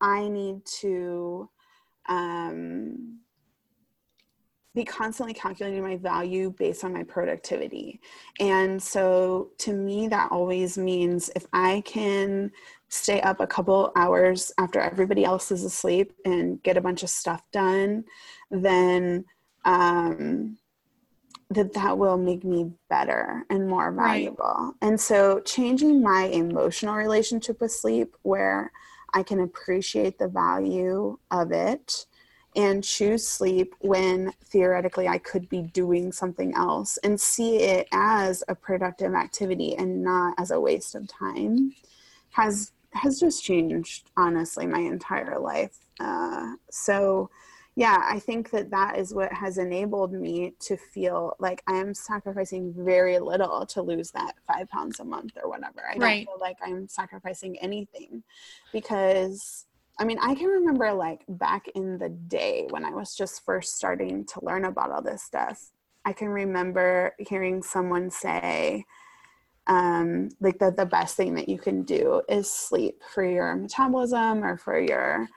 [0.00, 1.48] I need to
[2.08, 3.20] um,
[4.74, 8.00] be constantly calculating my value based on my productivity.
[8.38, 12.52] And so to me, that always means if I can
[12.88, 17.10] stay up a couple hours after everybody else is asleep and get a bunch of
[17.10, 18.04] stuff done,
[18.50, 19.24] then
[19.64, 20.56] um,
[21.50, 24.44] that that will make me better and more valuable.
[24.44, 24.72] Right.
[24.82, 28.70] And so changing my emotional relationship with sleep where
[29.12, 32.06] I can appreciate the value of it
[32.56, 38.42] and choose sleep when theoretically I could be doing something else and see it as
[38.48, 41.72] a productive activity and not as a waste of time
[42.30, 45.78] has has just changed honestly my entire life.
[46.00, 47.30] Uh, so
[47.76, 51.94] yeah, I think that that is what has enabled me to feel like I am
[51.94, 55.84] sacrificing very little to lose that five pounds a month or whatever.
[55.88, 58.24] I don't feel like I'm sacrificing anything
[58.72, 59.66] because
[60.00, 63.76] I mean, I can remember like back in the day when I was just first
[63.76, 65.70] starting to learn about all this stuff.
[66.06, 68.86] I can remember hearing someone say,
[69.66, 74.42] um, like that the best thing that you can do is sleep for your metabolism
[74.42, 75.28] or for your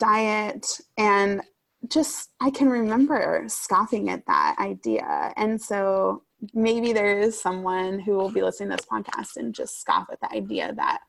[0.00, 0.80] diet.
[0.96, 1.40] And
[1.86, 5.32] just, I can remember scoffing at that idea.
[5.36, 9.80] And so maybe there is someone who will be listening to this podcast and just
[9.80, 11.02] scoff at the idea that,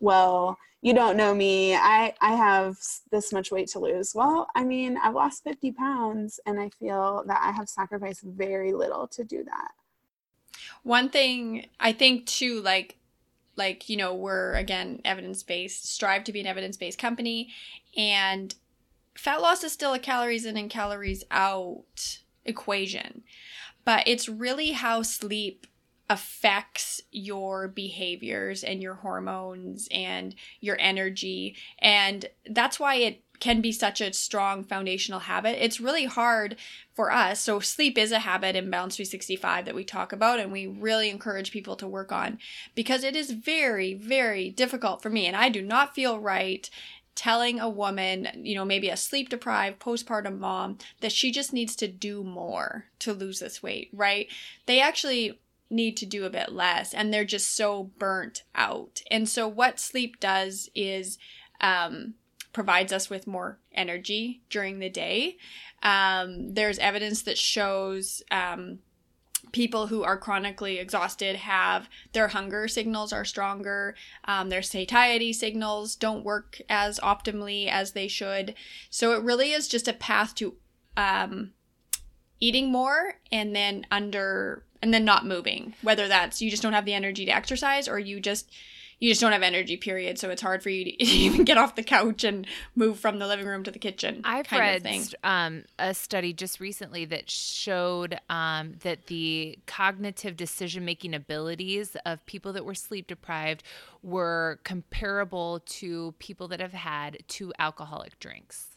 [0.00, 1.74] well, you don't know me.
[1.74, 2.76] I i have
[3.10, 4.12] this much weight to lose.
[4.14, 8.72] Well i mean i've lost 50 pounds and i feel that i have sacrificed very
[8.72, 9.72] little to do that.
[10.82, 12.96] One thing i think too like
[13.56, 17.50] like you know we're again evidence based strive to be an evidence based company
[17.96, 18.54] and
[19.16, 23.22] fat loss is still a calories in and calories out equation
[23.84, 25.66] but it's really how sleep
[26.10, 31.54] affects your behaviors and your hormones and your energy.
[31.78, 35.64] And that's why it can be such a strong foundational habit.
[35.64, 36.56] It's really hard
[36.92, 37.40] for us.
[37.40, 41.08] So, sleep is a habit in Balance 365 that we talk about, and we really
[41.08, 42.38] encourage people to work on
[42.74, 45.26] because it is very, very difficult for me.
[45.26, 46.68] And I do not feel right
[47.14, 51.76] telling a woman, you know, maybe a sleep deprived postpartum mom, that she just needs
[51.76, 54.26] to do more to lose this weight, right?
[54.66, 55.38] They actually
[55.70, 59.02] need to do a bit less and they're just so burnt out.
[59.10, 61.18] And so what sleep does is
[61.60, 62.14] um,
[62.52, 65.36] provides us with more energy during the day.
[65.82, 68.80] Um, there's evidence that shows um,
[69.52, 75.96] people who are chronically exhausted have their hunger signals are stronger um, their satiety signals
[75.96, 78.54] don't work as optimally as they should
[78.90, 80.54] so it really is just a path to
[80.96, 81.52] um,
[82.38, 85.74] eating more and then under and then not moving.
[85.82, 88.50] Whether that's you just don't have the energy to exercise or you just
[89.00, 90.18] you just don't have energy period.
[90.18, 93.26] So it's hard for you to even get off the couch and move from the
[93.26, 94.86] living room to the kitchen i've read
[95.24, 102.24] um, a study just recently that showed um, that the cognitive decision making abilities of
[102.26, 103.62] people that were sleep deprived
[104.02, 108.69] were comparable to people that have had two alcoholic drinks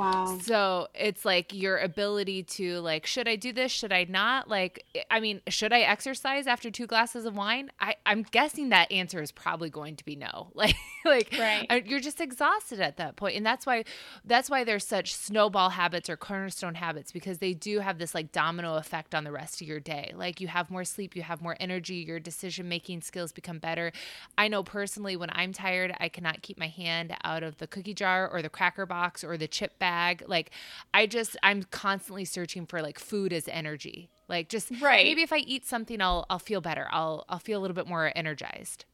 [0.00, 0.38] Wow.
[0.42, 3.70] So it's like your ability to like, should I do this?
[3.70, 4.48] Should I not?
[4.48, 7.70] Like, eh, I mean, should I exercise after two glasses of wine?
[7.78, 10.52] I, I'm guessing that answer is probably going to be no.
[10.60, 11.86] Like, like right.
[11.86, 13.84] you're just exhausted at that point, and that's why
[14.26, 18.30] that's why there's such snowball habits or cornerstone habits because they do have this like
[18.30, 20.12] domino effect on the rest of your day.
[20.14, 23.90] Like you have more sleep, you have more energy, your decision making skills become better.
[24.36, 27.94] I know personally when I'm tired, I cannot keep my hand out of the cookie
[27.94, 30.22] jar or the cracker box or the chip bag bag.
[30.26, 30.50] Like
[30.94, 34.08] I just I'm constantly searching for like food as energy.
[34.28, 35.04] Like just right.
[35.04, 36.88] maybe if I eat something I'll I'll feel better.
[36.92, 38.84] I'll I'll feel a little bit more energized.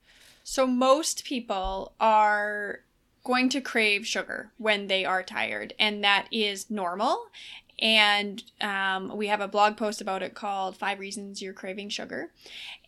[0.42, 2.80] So most people are
[3.24, 7.26] going to crave sugar when they are tired and that is normal
[7.78, 12.30] and um, we have a blog post about it called five reasons you're craving sugar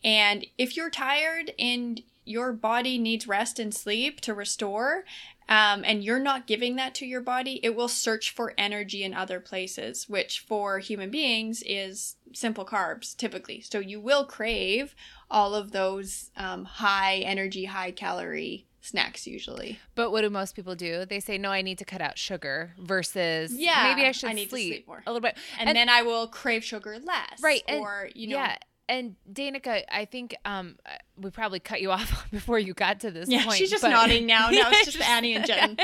[0.05, 5.05] and if you're tired and your body needs rest and sleep to restore
[5.49, 9.15] um, and you're not giving that to your body, it will search for energy in
[9.15, 13.63] other places, which for human beings is simple carbs typically.
[13.63, 14.95] So you will crave
[15.31, 19.81] all of those um, high energy, high calorie snacks usually.
[19.95, 21.07] But what do most people do?
[21.07, 24.35] They say, "No, I need to cut out sugar." Versus, yeah, maybe I should I
[24.35, 27.63] sleep, sleep, more a little bit, and, and, then I will crave sugar less, right?
[27.69, 28.57] Or and, you know, yeah
[28.89, 33.11] and Danica, I think um, uh, we probably cut you off before you got to
[33.11, 33.59] this yeah, point.
[33.59, 33.91] she's just but...
[33.91, 34.49] nodding now.
[34.59, 35.77] Now it's just Annie and Jen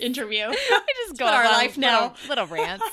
[0.00, 0.44] interview.
[0.44, 2.14] I just go our life now.
[2.28, 2.84] Little, little rants.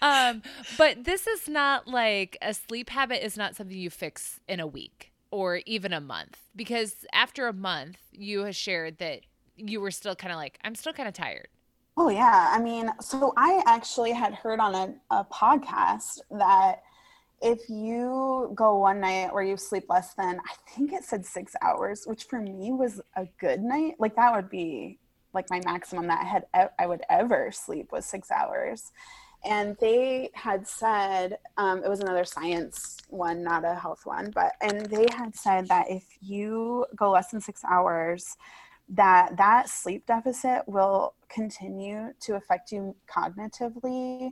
[0.00, 0.42] um,
[0.78, 4.66] but this is not like a sleep habit is not something you fix in a
[4.66, 9.20] week or even a month because after a month you have shared that
[9.56, 11.48] you were still kind of like I'm still kind of tired.
[11.96, 16.82] Oh yeah, I mean, so I actually had heard on a, a podcast that
[17.42, 21.54] if you go one night where you sleep less than i think it said six
[21.62, 24.98] hours which for me was a good night like that would be
[25.34, 28.92] like my maximum that i had i would ever sleep was six hours
[29.44, 34.52] and they had said um, it was another science one not a health one but
[34.60, 38.36] and they had said that if you go less than six hours
[38.88, 44.30] that that sleep deficit will continue to affect you cognitively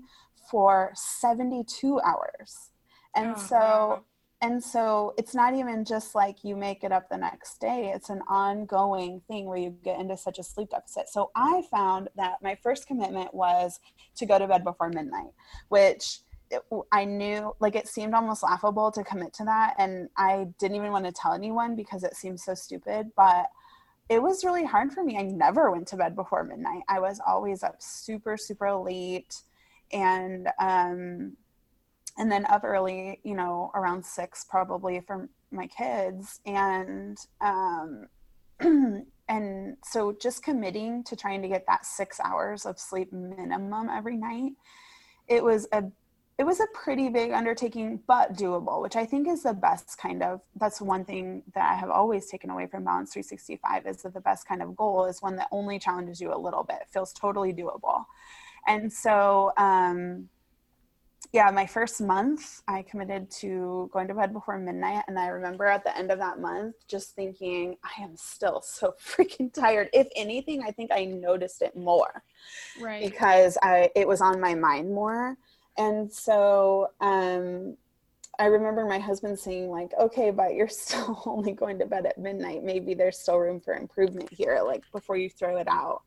[0.50, 2.69] for 72 hours.
[3.14, 4.04] And oh, so wow.
[4.40, 7.92] and so it's not even just like you make it up the next day.
[7.94, 11.08] It's an ongoing thing where you get into such a sleep deficit.
[11.08, 13.80] So I found that my first commitment was
[14.16, 15.32] to go to bed before midnight,
[15.68, 20.48] which it, I knew like it seemed almost laughable to commit to that and I
[20.58, 23.46] didn't even want to tell anyone because it seemed so stupid, but
[24.08, 25.16] it was really hard for me.
[25.16, 26.82] I never went to bed before midnight.
[26.88, 29.42] I was always up super super late
[29.92, 31.36] and um
[32.18, 36.40] and then up early, you know, around 6 probably for my kids.
[36.46, 38.06] And um
[39.28, 44.16] and so just committing to trying to get that 6 hours of sleep minimum every
[44.16, 44.52] night
[45.28, 45.84] it was a
[46.36, 50.22] it was a pretty big undertaking but doable which i think is the best kind
[50.22, 54.12] of that's one thing that i have always taken away from balance 365 is that
[54.12, 56.86] the best kind of goal is one that only challenges you a little bit.
[56.90, 58.04] Feels totally doable.
[58.66, 60.28] And so um,
[61.32, 65.66] yeah my first month i committed to going to bed before midnight and i remember
[65.66, 70.08] at the end of that month just thinking i am still so freaking tired if
[70.16, 72.22] anything i think i noticed it more
[72.80, 75.36] right because i it was on my mind more
[75.78, 77.76] and so um,
[78.38, 82.18] I remember my husband saying like, "Okay, but you're still only going to bed at
[82.18, 82.64] midnight.
[82.64, 86.02] Maybe there's still room for improvement here, like before you throw it out."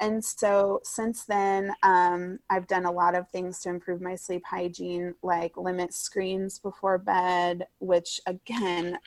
[0.00, 4.42] And so since then, um, I've done a lot of things to improve my sleep
[4.46, 8.98] hygiene, like limit screens before bed, which again,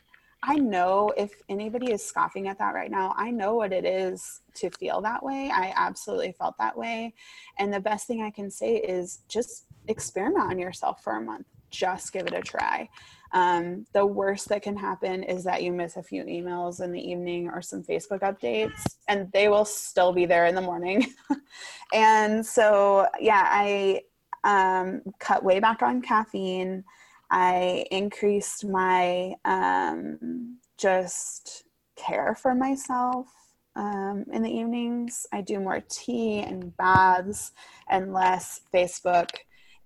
[0.43, 4.41] I know if anybody is scoffing at that right now, I know what it is
[4.55, 5.49] to feel that way.
[5.51, 7.13] I absolutely felt that way.
[7.57, 11.47] And the best thing I can say is just experiment on yourself for a month.
[11.71, 12.89] Just give it a try.
[13.33, 17.01] Um, the worst that can happen is that you miss a few emails in the
[17.01, 21.07] evening or some Facebook updates, and they will still be there in the morning.
[21.93, 24.01] and so, yeah, I
[24.43, 26.83] um, cut way back on caffeine.
[27.31, 31.63] I increased my um, just
[31.95, 33.27] care for myself
[33.75, 35.25] um, in the evenings.
[35.31, 37.51] I do more tea and baths
[37.89, 39.29] and less Facebook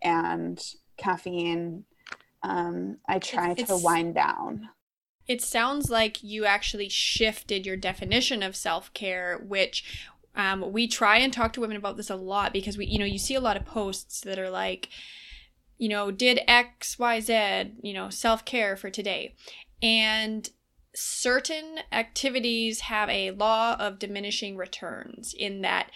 [0.01, 0.61] and
[0.97, 1.85] caffeine.
[2.43, 4.69] Um, I try it's, to wind down.
[5.27, 9.83] It sounds like you actually shifted your definition of self care, which
[10.35, 13.05] um, we try and talk to women about this a lot because we, you know,
[13.05, 14.89] you see a lot of posts that are like,
[15.77, 19.35] you know, did X, Y, Z, you know, self care for today.
[19.81, 20.49] And
[20.95, 25.91] certain activities have a law of diminishing returns in that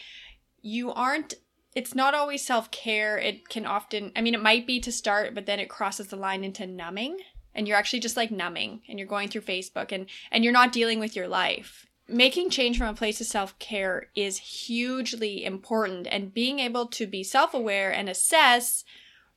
[0.61, 1.35] you aren't
[1.75, 5.45] it's not always self-care it can often i mean it might be to start but
[5.45, 7.17] then it crosses the line into numbing
[7.53, 10.71] and you're actually just like numbing and you're going through facebook and and you're not
[10.71, 16.33] dealing with your life making change from a place of self-care is hugely important and
[16.33, 18.83] being able to be self-aware and assess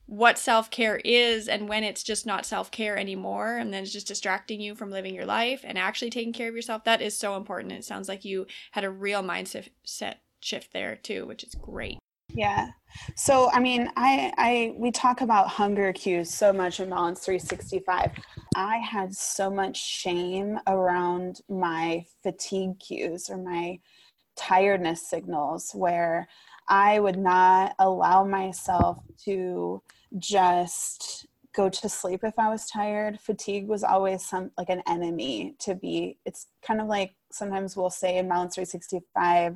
[0.07, 3.91] what self care is and when it's just not self care anymore and then it's
[3.91, 6.83] just distracting you from living your life and actually taking care of yourself.
[6.83, 7.73] That is so important.
[7.73, 9.69] It sounds like you had a real mindset
[10.41, 11.97] shift there too, which is great.
[12.29, 12.69] Yeah.
[13.15, 18.11] So I mean, I I we talk about hunger cues so much in Balance 365.
[18.55, 23.79] I had so much shame around my fatigue cues or my
[24.35, 26.27] tiredness signals where
[26.67, 29.81] I would not allow myself to
[30.17, 33.19] just go to sleep if I was tired.
[33.19, 36.17] Fatigue was always some like an enemy to be.
[36.25, 39.55] It's kind of like sometimes we'll say in Balance 365,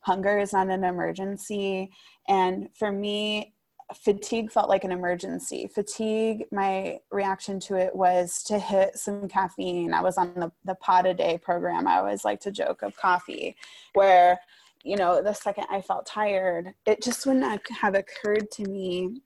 [0.00, 1.90] hunger is not an emergency.
[2.28, 3.54] And for me,
[3.94, 5.68] fatigue felt like an emergency.
[5.74, 9.92] Fatigue, my reaction to it was to hit some caffeine.
[9.92, 11.88] I was on the, the pot a day program.
[11.88, 13.56] I always like to joke of coffee,
[13.94, 14.38] where
[14.82, 19.20] you know, the second I felt tired, it just wouldn't have occurred to me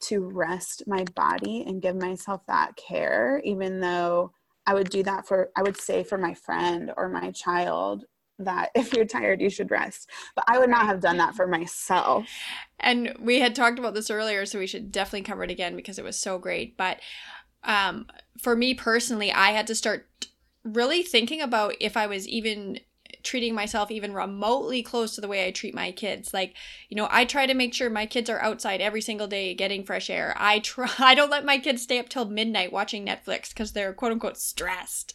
[0.00, 4.32] to rest my body and give myself that care, even though
[4.66, 8.04] I would do that for, I would say for my friend or my child
[8.44, 10.08] that if you're tired, you should rest.
[10.34, 12.26] But I would not have done that for myself.
[12.78, 15.98] And we had talked about this earlier, so we should definitely cover it again because
[15.98, 16.76] it was so great.
[16.76, 17.00] But
[17.64, 18.06] um,
[18.38, 20.06] for me personally, I had to start
[20.64, 22.80] really thinking about if I was even
[23.22, 26.32] treating myself even remotely close to the way I treat my kids.
[26.32, 26.54] Like,
[26.88, 29.84] you know, I try to make sure my kids are outside every single day getting
[29.84, 30.34] fresh air.
[30.38, 33.92] I try I don't let my kids stay up till midnight watching Netflix cuz they're
[33.92, 35.14] quote unquote stressed.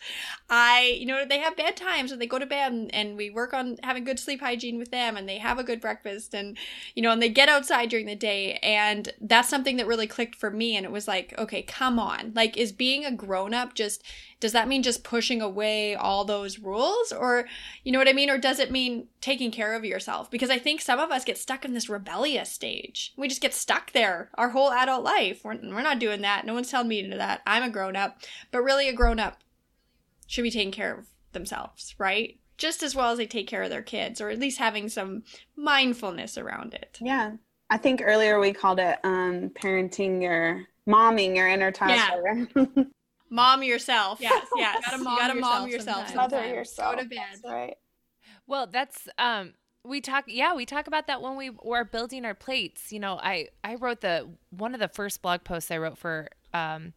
[0.50, 3.54] I, you know, they have bedtimes and they go to bed and, and we work
[3.54, 6.58] on having good sleep hygiene with them and they have a good breakfast and
[6.94, 10.36] you know, and they get outside during the day and that's something that really clicked
[10.36, 12.32] for me and it was like, okay, come on.
[12.36, 14.04] Like is being a grown up just
[14.46, 17.12] does that mean just pushing away all those rules?
[17.12, 17.48] Or
[17.84, 18.30] you know what i mean?
[18.30, 20.30] Or does it mean taking care of yourself?
[20.30, 23.12] Because i think some of us get stuck in this rebellious stage.
[23.18, 25.42] We just get stuck there our whole adult life.
[25.44, 26.46] We're, we're not doing that.
[26.46, 27.42] No one's telling me to do that.
[27.48, 28.22] I'm a grown up.
[28.52, 29.40] But really a grown up
[30.28, 32.38] should be taking care of themselves right?
[32.60, 35.24] Just as well as they take care of their kids or at least having some
[35.56, 37.00] mindfulness around it.
[37.02, 37.32] Yeah.
[37.72, 42.48] I think earlier we called it um parenting your momming your inner toddler.
[42.56, 42.84] Yeah.
[43.36, 44.20] mom yourself.
[44.22, 44.76] Yes, yes.
[44.78, 46.16] you gotta mom, you gotta yourself, mom yourself.
[46.16, 46.96] Mother yourself.
[46.96, 47.20] Go to bed.
[47.32, 47.78] That's right.
[48.48, 52.34] Well, that's um we talk yeah we talk about that when we were building our
[52.34, 55.96] plates you know i i wrote the one of the first blog posts i wrote
[55.96, 56.92] for um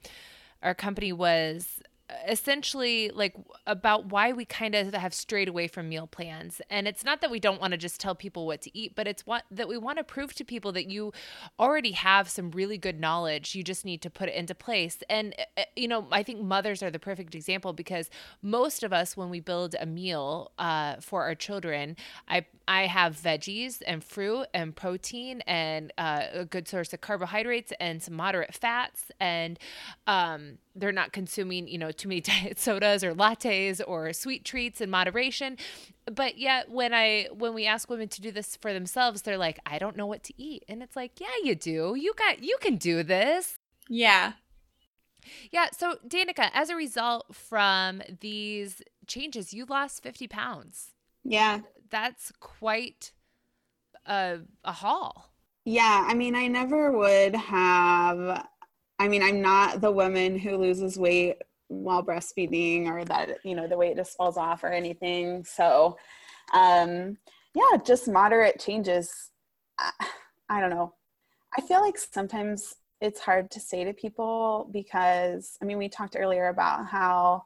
[0.63, 1.83] our company was
[2.27, 3.35] essentially like
[3.67, 7.31] about why we kind of have strayed away from meal plans and it's not that
[7.31, 9.77] we don't want to just tell people what to eat but it's what that we
[9.77, 11.13] want to prove to people that you
[11.59, 15.35] already have some really good knowledge you just need to put it into place and
[15.59, 18.09] uh, you know i think mothers are the perfect example because
[18.41, 21.95] most of us when we build a meal uh, for our children
[22.27, 27.73] i I have veggies and fruit and protein and uh, a good source of carbohydrates
[27.81, 29.11] and some moderate fats.
[29.19, 29.59] And
[30.07, 34.81] um, they're not consuming, you know, too many diet sodas or lattes or sweet treats
[34.81, 35.57] in moderation.
[36.11, 39.59] But yet, when I when we ask women to do this for themselves, they're like,
[39.67, 41.95] "I don't know what to eat," and it's like, "Yeah, you do.
[41.97, 43.59] You got you can do this."
[43.89, 44.33] Yeah.
[45.51, 45.69] Yeah.
[45.77, 50.93] So, Danica, as a result from these changes, you lost 50 pounds.
[51.25, 51.61] Yeah
[51.91, 53.13] that's quite
[54.07, 55.33] a, a haul.
[55.65, 58.47] Yeah, I mean, I never would have.
[58.99, 61.37] I mean, I'm not the woman who loses weight
[61.69, 65.45] while breastfeeding or that, you know, the weight just falls off or anything.
[65.45, 65.97] So,
[66.53, 67.19] um,
[67.55, 69.31] yeah, just moderate changes.
[69.79, 69.91] I,
[70.49, 70.95] I don't know.
[71.57, 76.17] I feel like sometimes it's hard to say to people because, I mean, we talked
[76.19, 77.45] earlier about how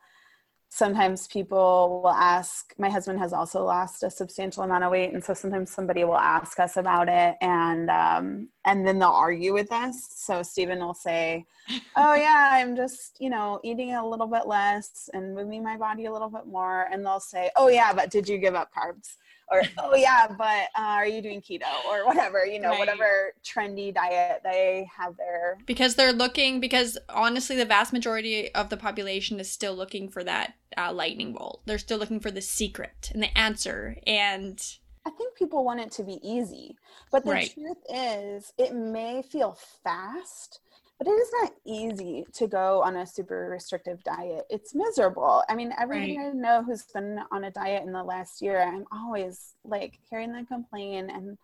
[0.70, 5.22] sometimes people will ask my husband has also lost a substantial amount of weight and
[5.22, 9.72] so sometimes somebody will ask us about it and um, and then they'll argue with
[9.72, 10.08] us.
[10.14, 11.46] So stephen will say
[11.96, 16.06] oh yeah i'm just you know eating a little bit less and moving my body
[16.06, 16.88] a little bit more.
[16.92, 19.16] And they'll say oh yeah but did you give up carbs?
[19.50, 21.66] Or oh yeah but uh, are you doing keto?
[21.88, 22.78] Or whatever you know right.
[22.78, 25.58] whatever trendy diet they have there.
[25.66, 30.24] Because they're looking because honestly the vast majority of the population is still looking for
[30.24, 31.62] that uh, lightning bolt.
[31.66, 33.96] They're still looking for the secret and the answer.
[34.06, 34.62] And
[35.06, 36.76] I think people want it to be easy,
[37.10, 37.52] but the right.
[37.52, 40.60] truth is, it may feel fast,
[40.98, 44.44] but it is not easy to go on a super restrictive diet.
[44.48, 45.42] It's miserable.
[45.48, 46.30] I mean, everyone right.
[46.30, 50.32] I know who's been on a diet in the last year, I'm always like hearing
[50.32, 51.36] them complain and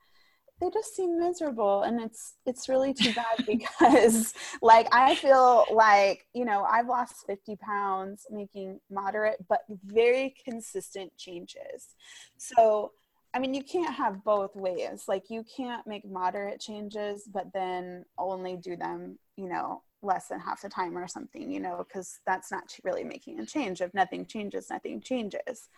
[0.60, 6.26] they just seem miserable and it's it's really too bad because like i feel like
[6.34, 11.94] you know i've lost 50 pounds making moderate but very consistent changes
[12.36, 12.92] so
[13.38, 15.04] I mean, you can't have both ways.
[15.06, 20.40] Like, you can't make moderate changes, but then only do them, you know, less than
[20.40, 23.80] half the time or something, you know, because that's not really making a change.
[23.80, 25.68] If nothing changes, nothing changes.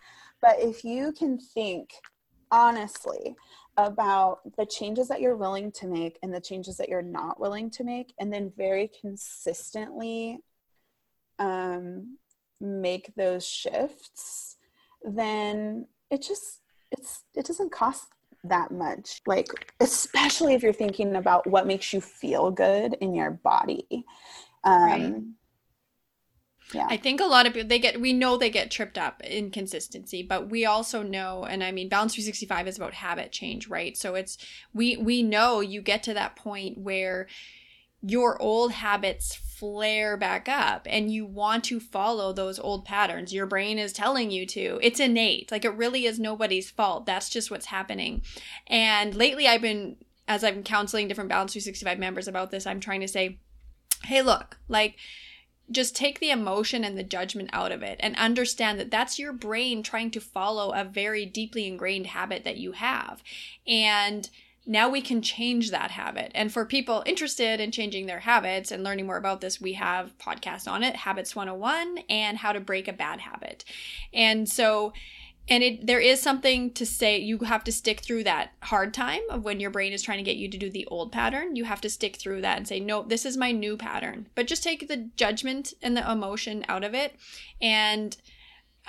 [0.41, 1.91] But if you can think
[2.49, 3.35] honestly
[3.77, 7.69] about the changes that you're willing to make and the changes that you're not willing
[7.69, 10.39] to make, and then very consistently
[11.37, 12.17] um,
[12.59, 14.57] make those shifts,
[15.03, 16.60] then it just
[16.91, 18.05] it's it doesn't cost
[18.43, 19.47] that much like
[19.79, 24.05] especially if you're thinking about what makes you feel good in your body.
[24.63, 25.23] Um right.
[26.73, 26.87] yeah.
[26.89, 29.51] I think a lot of people they get we know they get tripped up in
[29.51, 33.95] consistency but we also know and i mean balance 365 is about habit change right?
[33.95, 34.37] So it's
[34.73, 37.27] we we know you get to that point where
[38.01, 43.31] your old habits flare back up and you want to follow those old patterns.
[43.31, 44.79] Your brain is telling you to.
[44.81, 45.51] It's innate.
[45.51, 47.05] Like it really is nobody's fault.
[47.05, 48.23] That's just what's happening.
[48.65, 49.97] And lately I've been
[50.27, 53.37] as I'm counseling different Balance 365 members about this, I'm trying to say,
[54.05, 54.95] "Hey, look, like
[55.69, 59.31] just take the emotion and the judgment out of it and understand that that's your
[59.31, 63.21] brain trying to follow a very deeply ingrained habit that you have."
[63.67, 64.27] And
[64.65, 66.31] now we can change that habit.
[66.35, 70.17] And for people interested in changing their habits and learning more about this, we have
[70.17, 73.65] podcasts on it, Habits 101 and How to Break a Bad Habit.
[74.13, 74.93] And so
[75.49, 79.21] and it there is something to say you have to stick through that hard time
[79.31, 81.55] of when your brain is trying to get you to do the old pattern.
[81.55, 84.45] You have to stick through that and say, "No, this is my new pattern." But
[84.45, 87.15] just take the judgment and the emotion out of it
[87.59, 88.15] and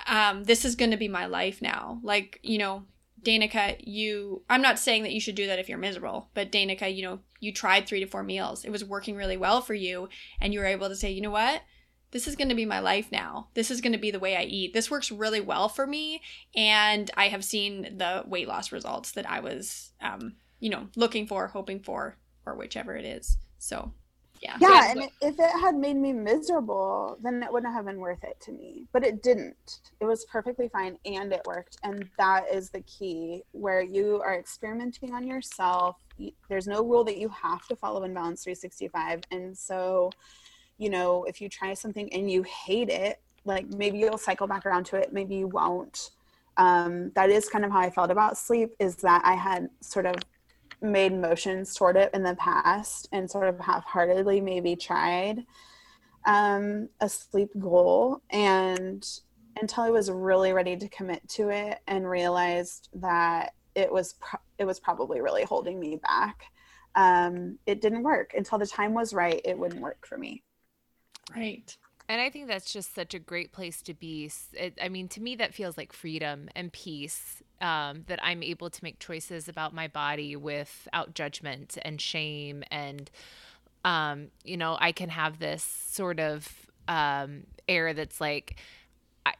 [0.07, 1.99] um, this is going to be my life now.
[2.03, 2.83] Like, you know,
[3.23, 6.93] Danica, you, I'm not saying that you should do that if you're miserable, but Danica,
[6.93, 8.65] you know, you tried three to four meals.
[8.65, 10.09] It was working really well for you.
[10.41, 11.61] And you were able to say, you know what?
[12.13, 13.47] this is going to be my life now.
[13.55, 14.73] This is going to be the way I eat.
[14.73, 16.21] This works really well for me.
[16.55, 21.25] And I have seen the weight loss results that I was, um, you know, looking
[21.25, 23.37] for, hoping for, or whichever it is.
[23.57, 23.93] So,
[24.43, 24.57] yeah.
[24.59, 24.91] Yeah.
[24.91, 28.51] And if it had made me miserable, then it wouldn't have been worth it to
[28.51, 28.85] me.
[28.91, 29.79] But it didn't.
[30.01, 31.77] It was perfectly fine and it worked.
[31.83, 35.97] And that is the key where you are experimenting on yourself.
[36.49, 39.21] There's no rule that you have to follow in Balance 365.
[39.31, 40.11] And so,
[40.77, 44.65] you know, if you try something and you hate it, like maybe you'll cycle back
[44.65, 46.11] around to it, maybe you won't.
[46.57, 50.05] Um, that is kind of how I felt about sleep is that I had sort
[50.05, 50.15] of
[50.83, 55.45] made motions toward it in the past and sort of half-heartedly maybe tried
[56.25, 59.05] um, a sleep goal and
[59.59, 64.39] until I was really ready to commit to it and realized that it was pro-
[64.57, 66.43] it was probably really holding me back.
[66.95, 69.41] Um, it didn't work until the time was right.
[69.43, 70.43] It wouldn't work for me.
[71.35, 71.75] Right.
[72.09, 74.29] And I think that's just such a great place to be.
[74.53, 78.69] It, I mean, to me, that feels like freedom and peace um, that I'm able
[78.69, 82.63] to make choices about my body without judgment and shame.
[82.69, 83.09] And,
[83.85, 88.57] um, you know, I can have this sort of um, air that's like,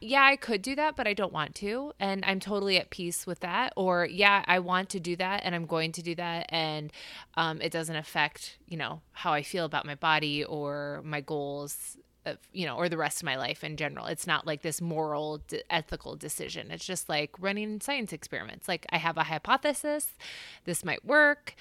[0.00, 1.92] yeah, I could do that, but I don't want to.
[2.00, 3.74] And I'm totally at peace with that.
[3.76, 6.46] Or, yeah, I want to do that and I'm going to do that.
[6.48, 6.90] And
[7.34, 11.98] um, it doesn't affect, you know, how I feel about my body or my goals,
[12.26, 14.06] of, you know, or the rest of my life in general.
[14.06, 16.70] It's not like this moral, d- ethical decision.
[16.70, 18.68] It's just like running science experiments.
[18.68, 20.12] Like, I have a hypothesis,
[20.64, 21.54] this might work.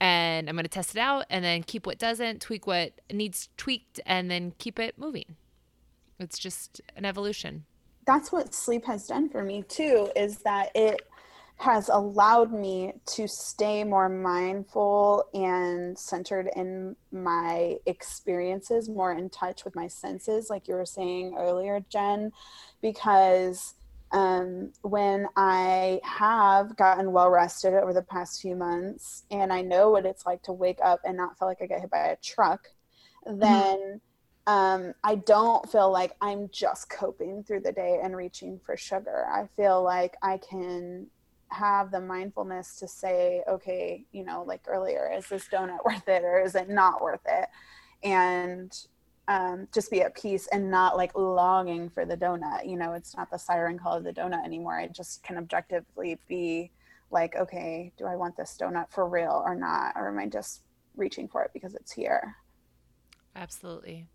[0.00, 3.48] And I'm going to test it out and then keep what doesn't, tweak what needs
[3.56, 5.36] tweaked, and then keep it moving
[6.18, 7.64] it's just an evolution
[8.06, 11.00] that's what sleep has done for me too is that it
[11.56, 19.64] has allowed me to stay more mindful and centered in my experiences more in touch
[19.64, 22.32] with my senses like you were saying earlier jen
[22.82, 23.74] because
[24.12, 29.90] um, when I have gotten well rested over the past few months and I know
[29.90, 32.16] what it's like to wake up and not feel like I get hit by a
[32.16, 32.68] truck,
[33.26, 33.96] then mm-hmm
[34.46, 39.26] um, I don't feel like I'm just coping through the day and reaching for sugar.
[39.30, 41.06] I feel like I can
[41.54, 46.22] have the mindfulness to say, okay, you know, like earlier, is this donut worth it
[46.22, 47.48] or is it not worth it?
[48.02, 48.76] And
[49.28, 52.68] um, just be at peace and not like longing for the donut.
[52.68, 54.78] You know, it's not the siren call of the donut anymore.
[54.78, 56.70] I just can objectively be
[57.10, 59.92] like, okay, do I want this donut for real or not?
[59.96, 60.62] Or am I just
[60.96, 62.36] reaching for it because it's here?
[63.34, 64.06] Absolutely.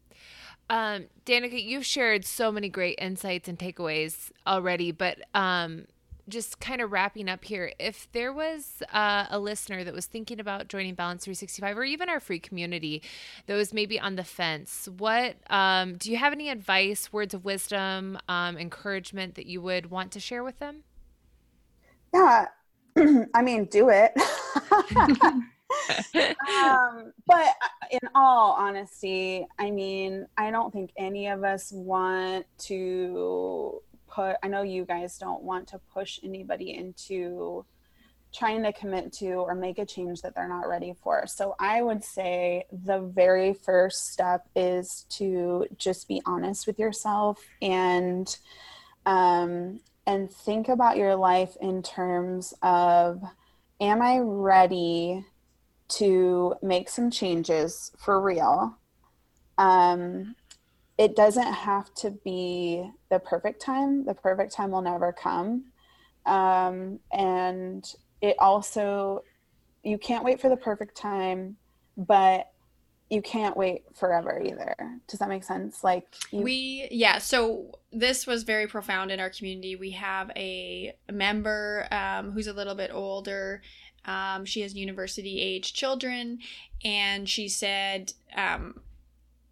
[0.70, 5.86] Um, Danica, you've shared so many great insights and takeaways already, but um,
[6.30, 10.40] just kind of wrapping up here, if there was uh, a listener that was thinking
[10.40, 13.02] about joining Balance 365 or even our free community
[13.48, 17.46] that was maybe on the fence, what um, do you have any advice, words of
[17.46, 20.84] wisdom, um, encouragement that you would want to share with them?
[22.14, 22.48] Yeah,
[23.34, 24.14] I mean, do it.
[26.64, 27.48] um, but
[27.92, 33.82] in all honesty, I mean, I don't think any of us want to
[34.20, 37.65] put, I know you guys don't want to push anybody into
[38.34, 41.26] trying to commit to or make a change that they're not ready for.
[41.26, 47.43] So I would say the very first step is to just be honest with yourself
[47.61, 48.38] and
[49.05, 53.24] um and think about your life in terms of
[53.80, 55.26] am I ready
[55.89, 58.78] to make some changes for real.
[59.57, 60.36] Um,
[61.00, 64.06] it doesn't have to be the perfect time.
[64.06, 65.64] The perfect time will never come.
[66.26, 67.84] Um, and
[68.22, 69.24] it also,
[69.82, 71.56] you can't wait for the perfect time,
[71.95, 72.52] but
[73.10, 74.76] you can't wait forever either.
[75.08, 75.84] Does that make sense?
[75.84, 76.41] Like you...
[76.41, 77.18] we, yeah.
[77.18, 79.76] So this was very profound in our community.
[79.78, 83.62] We have a member um, who's a little bit older
[84.06, 86.39] um, she has university age children,
[86.84, 88.80] and she said, um,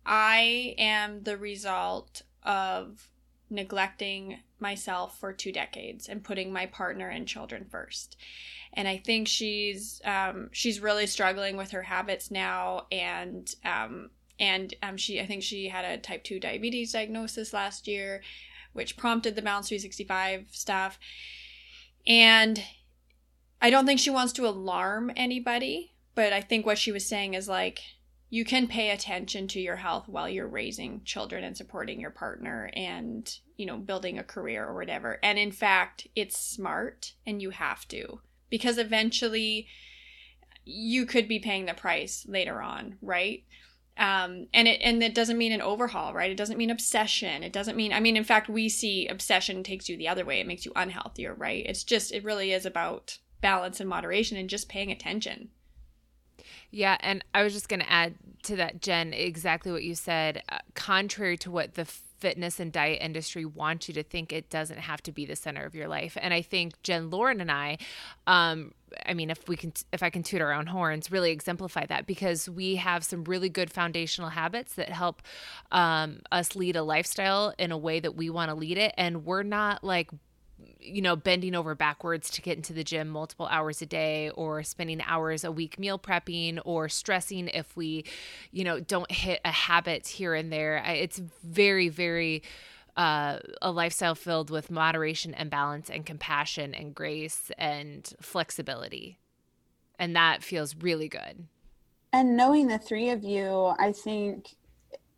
[0.07, 3.09] I am the result of
[3.49, 8.17] neglecting myself for two decades and putting my partner and children first.
[8.73, 14.73] And i think she's um, she's really struggling with her habits now and um, and
[14.83, 18.21] um, she i think she had a type 2 diabetes diagnosis last year
[18.77, 20.99] which prompted the balance 365 stuff.
[22.05, 22.63] And
[23.59, 27.33] I don't think she wants to alarm anybody, but I think what she was saying
[27.33, 27.81] is like,
[28.29, 32.69] you can pay attention to your health while you're raising children and supporting your partner
[32.73, 35.17] and, you know, building a career or whatever.
[35.23, 38.19] And in fact, it's smart and you have to
[38.49, 39.67] because eventually
[40.65, 43.43] you could be paying the price later on, right?
[43.97, 46.29] um, and it and it doesn't mean an overhaul, right?
[46.29, 47.41] It doesn't mean obsession.
[47.43, 50.39] It doesn't mean I mean, in fact, we see obsession takes you the other way.
[50.39, 51.65] It makes you unhealthier, right?
[51.65, 55.49] It's just it really is about balance and moderation and just paying attention.
[56.77, 58.13] Yeah, and I was just going to add
[58.43, 60.43] to that, Jen, exactly what you said.
[60.47, 64.77] Uh, contrary to what the fitness and diet industry wants you to think, it doesn't
[64.77, 66.15] have to be the center of your life.
[66.21, 67.79] And I think Jen, Lauren, and I,
[68.27, 68.75] um,
[69.07, 72.05] I mean, if we can, if I can toot our own horns, really exemplify that
[72.05, 75.23] because we have some really good foundational habits that help
[75.71, 79.25] um, us lead a lifestyle in a way that we want to lead it, and
[79.25, 80.11] we're not like
[80.79, 84.63] you know, bending over backwards to get into the gym multiple hours a day or
[84.63, 88.05] spending hours a week meal prepping or stressing if we,
[88.51, 90.83] you know, don't hit a habit here and there.
[90.85, 92.43] It's very, very,
[92.95, 99.19] uh, a lifestyle filled with moderation and balance and compassion and grace and flexibility.
[99.99, 101.47] And that feels really good.
[102.13, 104.55] And knowing the three of you, I think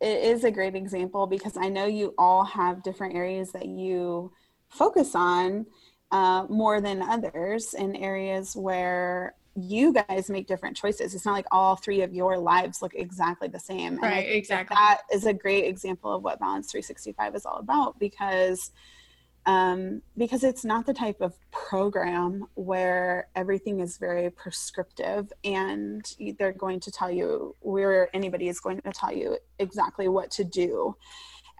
[0.00, 4.32] it is a great example because I know you all have different areas that you
[4.70, 5.66] focus on
[6.10, 11.14] uh, more than others in areas where you guys make different choices.
[11.14, 13.98] It's not like all three of your lives look exactly the same.
[13.98, 14.74] Right, exactly.
[14.74, 18.70] That, that is a great example of what Balance 365 is all about because
[19.46, 26.04] um, because it's not the type of program where everything is very prescriptive and
[26.38, 30.44] they're going to tell you where anybody is going to tell you exactly what to
[30.44, 30.94] do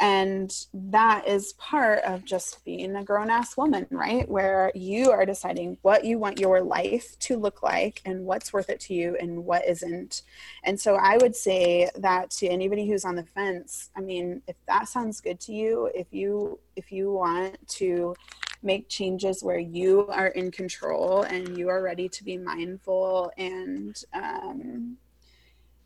[0.01, 4.27] and that is part of just being a grown ass woman, right?
[4.27, 8.71] Where you are deciding what you want your life to look like and what's worth
[8.71, 10.23] it to you and what isn't.
[10.65, 14.57] And so I would say that to anybody who's on the fence, I mean, if
[14.67, 18.15] that sounds good to you, if you if you want to
[18.63, 24.03] make changes where you are in control and you are ready to be mindful and
[24.15, 24.97] um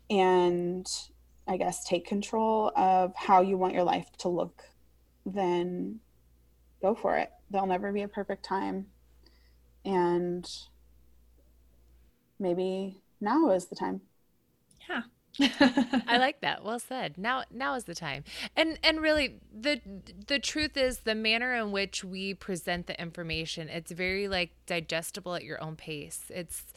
[0.09, 0.87] and
[1.47, 4.63] I guess, take control of how you want your life to look,
[5.25, 5.99] then
[6.81, 7.31] go for it.
[7.51, 8.87] There'll never be a perfect time.
[9.83, 10.49] And
[12.39, 14.01] maybe now is the time.
[14.89, 15.01] Yeah.
[16.07, 16.63] I like that.
[16.63, 17.17] Well said.
[17.17, 18.23] Now now is the time.
[18.55, 19.81] And and really the
[20.27, 25.35] the truth is the manner in which we present the information, it's very like digestible
[25.35, 26.23] at your own pace.
[26.29, 26.73] It's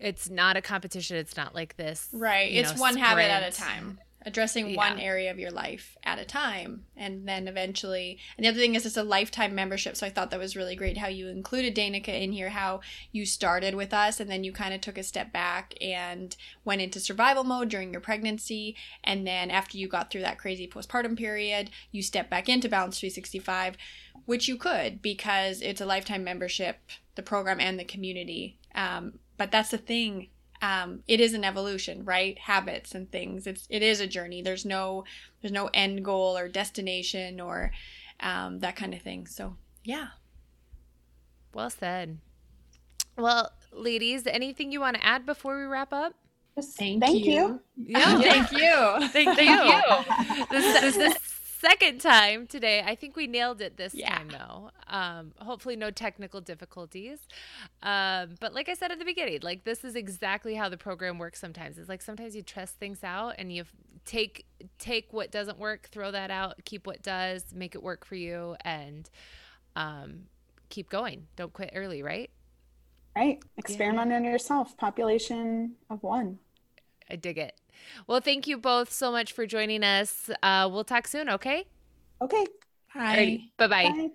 [0.00, 1.16] it's not a competition.
[1.16, 2.08] It's not like this.
[2.12, 2.52] Right.
[2.52, 3.08] It's know, one sprint.
[3.08, 3.98] habit at a time.
[4.22, 4.76] Addressing yeah.
[4.76, 6.84] one area of your life at a time.
[6.96, 9.96] And then eventually, and the other thing is it's a lifetime membership.
[9.96, 12.80] So I thought that was really great how you included Danica in here, how
[13.12, 16.80] you started with us and then you kind of took a step back and went
[16.82, 18.76] into survival mode during your pregnancy.
[19.04, 22.98] And then after you got through that crazy postpartum period, you stepped back into Balance
[22.98, 23.76] 365,
[24.28, 26.76] which you could because it's a lifetime membership,
[27.14, 28.58] the program and the community.
[28.74, 30.28] Um, but that's the thing
[30.60, 34.64] um, it is an evolution right habits and things it's it is a journey there's
[34.64, 35.04] no
[35.40, 37.70] there's no end goal or destination or
[38.18, 39.54] um, that kind of thing so
[39.84, 40.08] yeah
[41.54, 42.18] well said
[43.16, 46.12] well ladies anything you want to add before we wrap up
[46.60, 47.32] Thank, thank you.
[47.32, 47.60] you.
[47.76, 48.18] Yeah.
[48.18, 49.08] thank you.
[49.12, 50.46] Thank, you.
[50.50, 51.16] this, this, this
[51.60, 52.82] second time today.
[52.84, 54.16] I think we nailed it this yeah.
[54.16, 54.70] time, though.
[54.86, 57.18] Um, hopefully, no technical difficulties.
[57.82, 61.18] Um, but like I said at the beginning, like this is exactly how the program
[61.18, 61.40] works.
[61.40, 63.64] Sometimes it's like sometimes you test things out and you
[64.04, 64.46] take
[64.78, 68.56] take what doesn't work, throw that out, keep what does, make it work for you,
[68.62, 69.10] and
[69.76, 70.24] um,
[70.68, 71.26] keep going.
[71.36, 72.30] Don't quit early, right?
[73.16, 73.42] Right.
[73.56, 74.16] Experiment yeah.
[74.16, 74.76] on yourself.
[74.76, 76.38] Population of one.
[77.10, 77.58] I dig it.
[78.06, 80.30] Well, thank you both so much for joining us.
[80.42, 81.66] Uh, we'll talk soon, okay?
[82.20, 82.46] Okay.
[82.94, 83.40] Bye.
[83.56, 84.10] Bye-bye.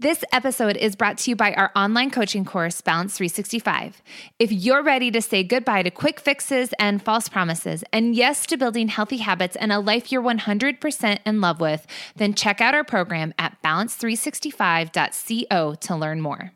[0.00, 4.00] This episode is brought to you by our online coaching course, Balance 365.
[4.38, 8.56] If you're ready to say goodbye to quick fixes and false promises, and yes to
[8.56, 11.86] building healthy habits and a life you're 100% in love with,
[12.16, 16.52] then check out our program at balance365.co to learn more.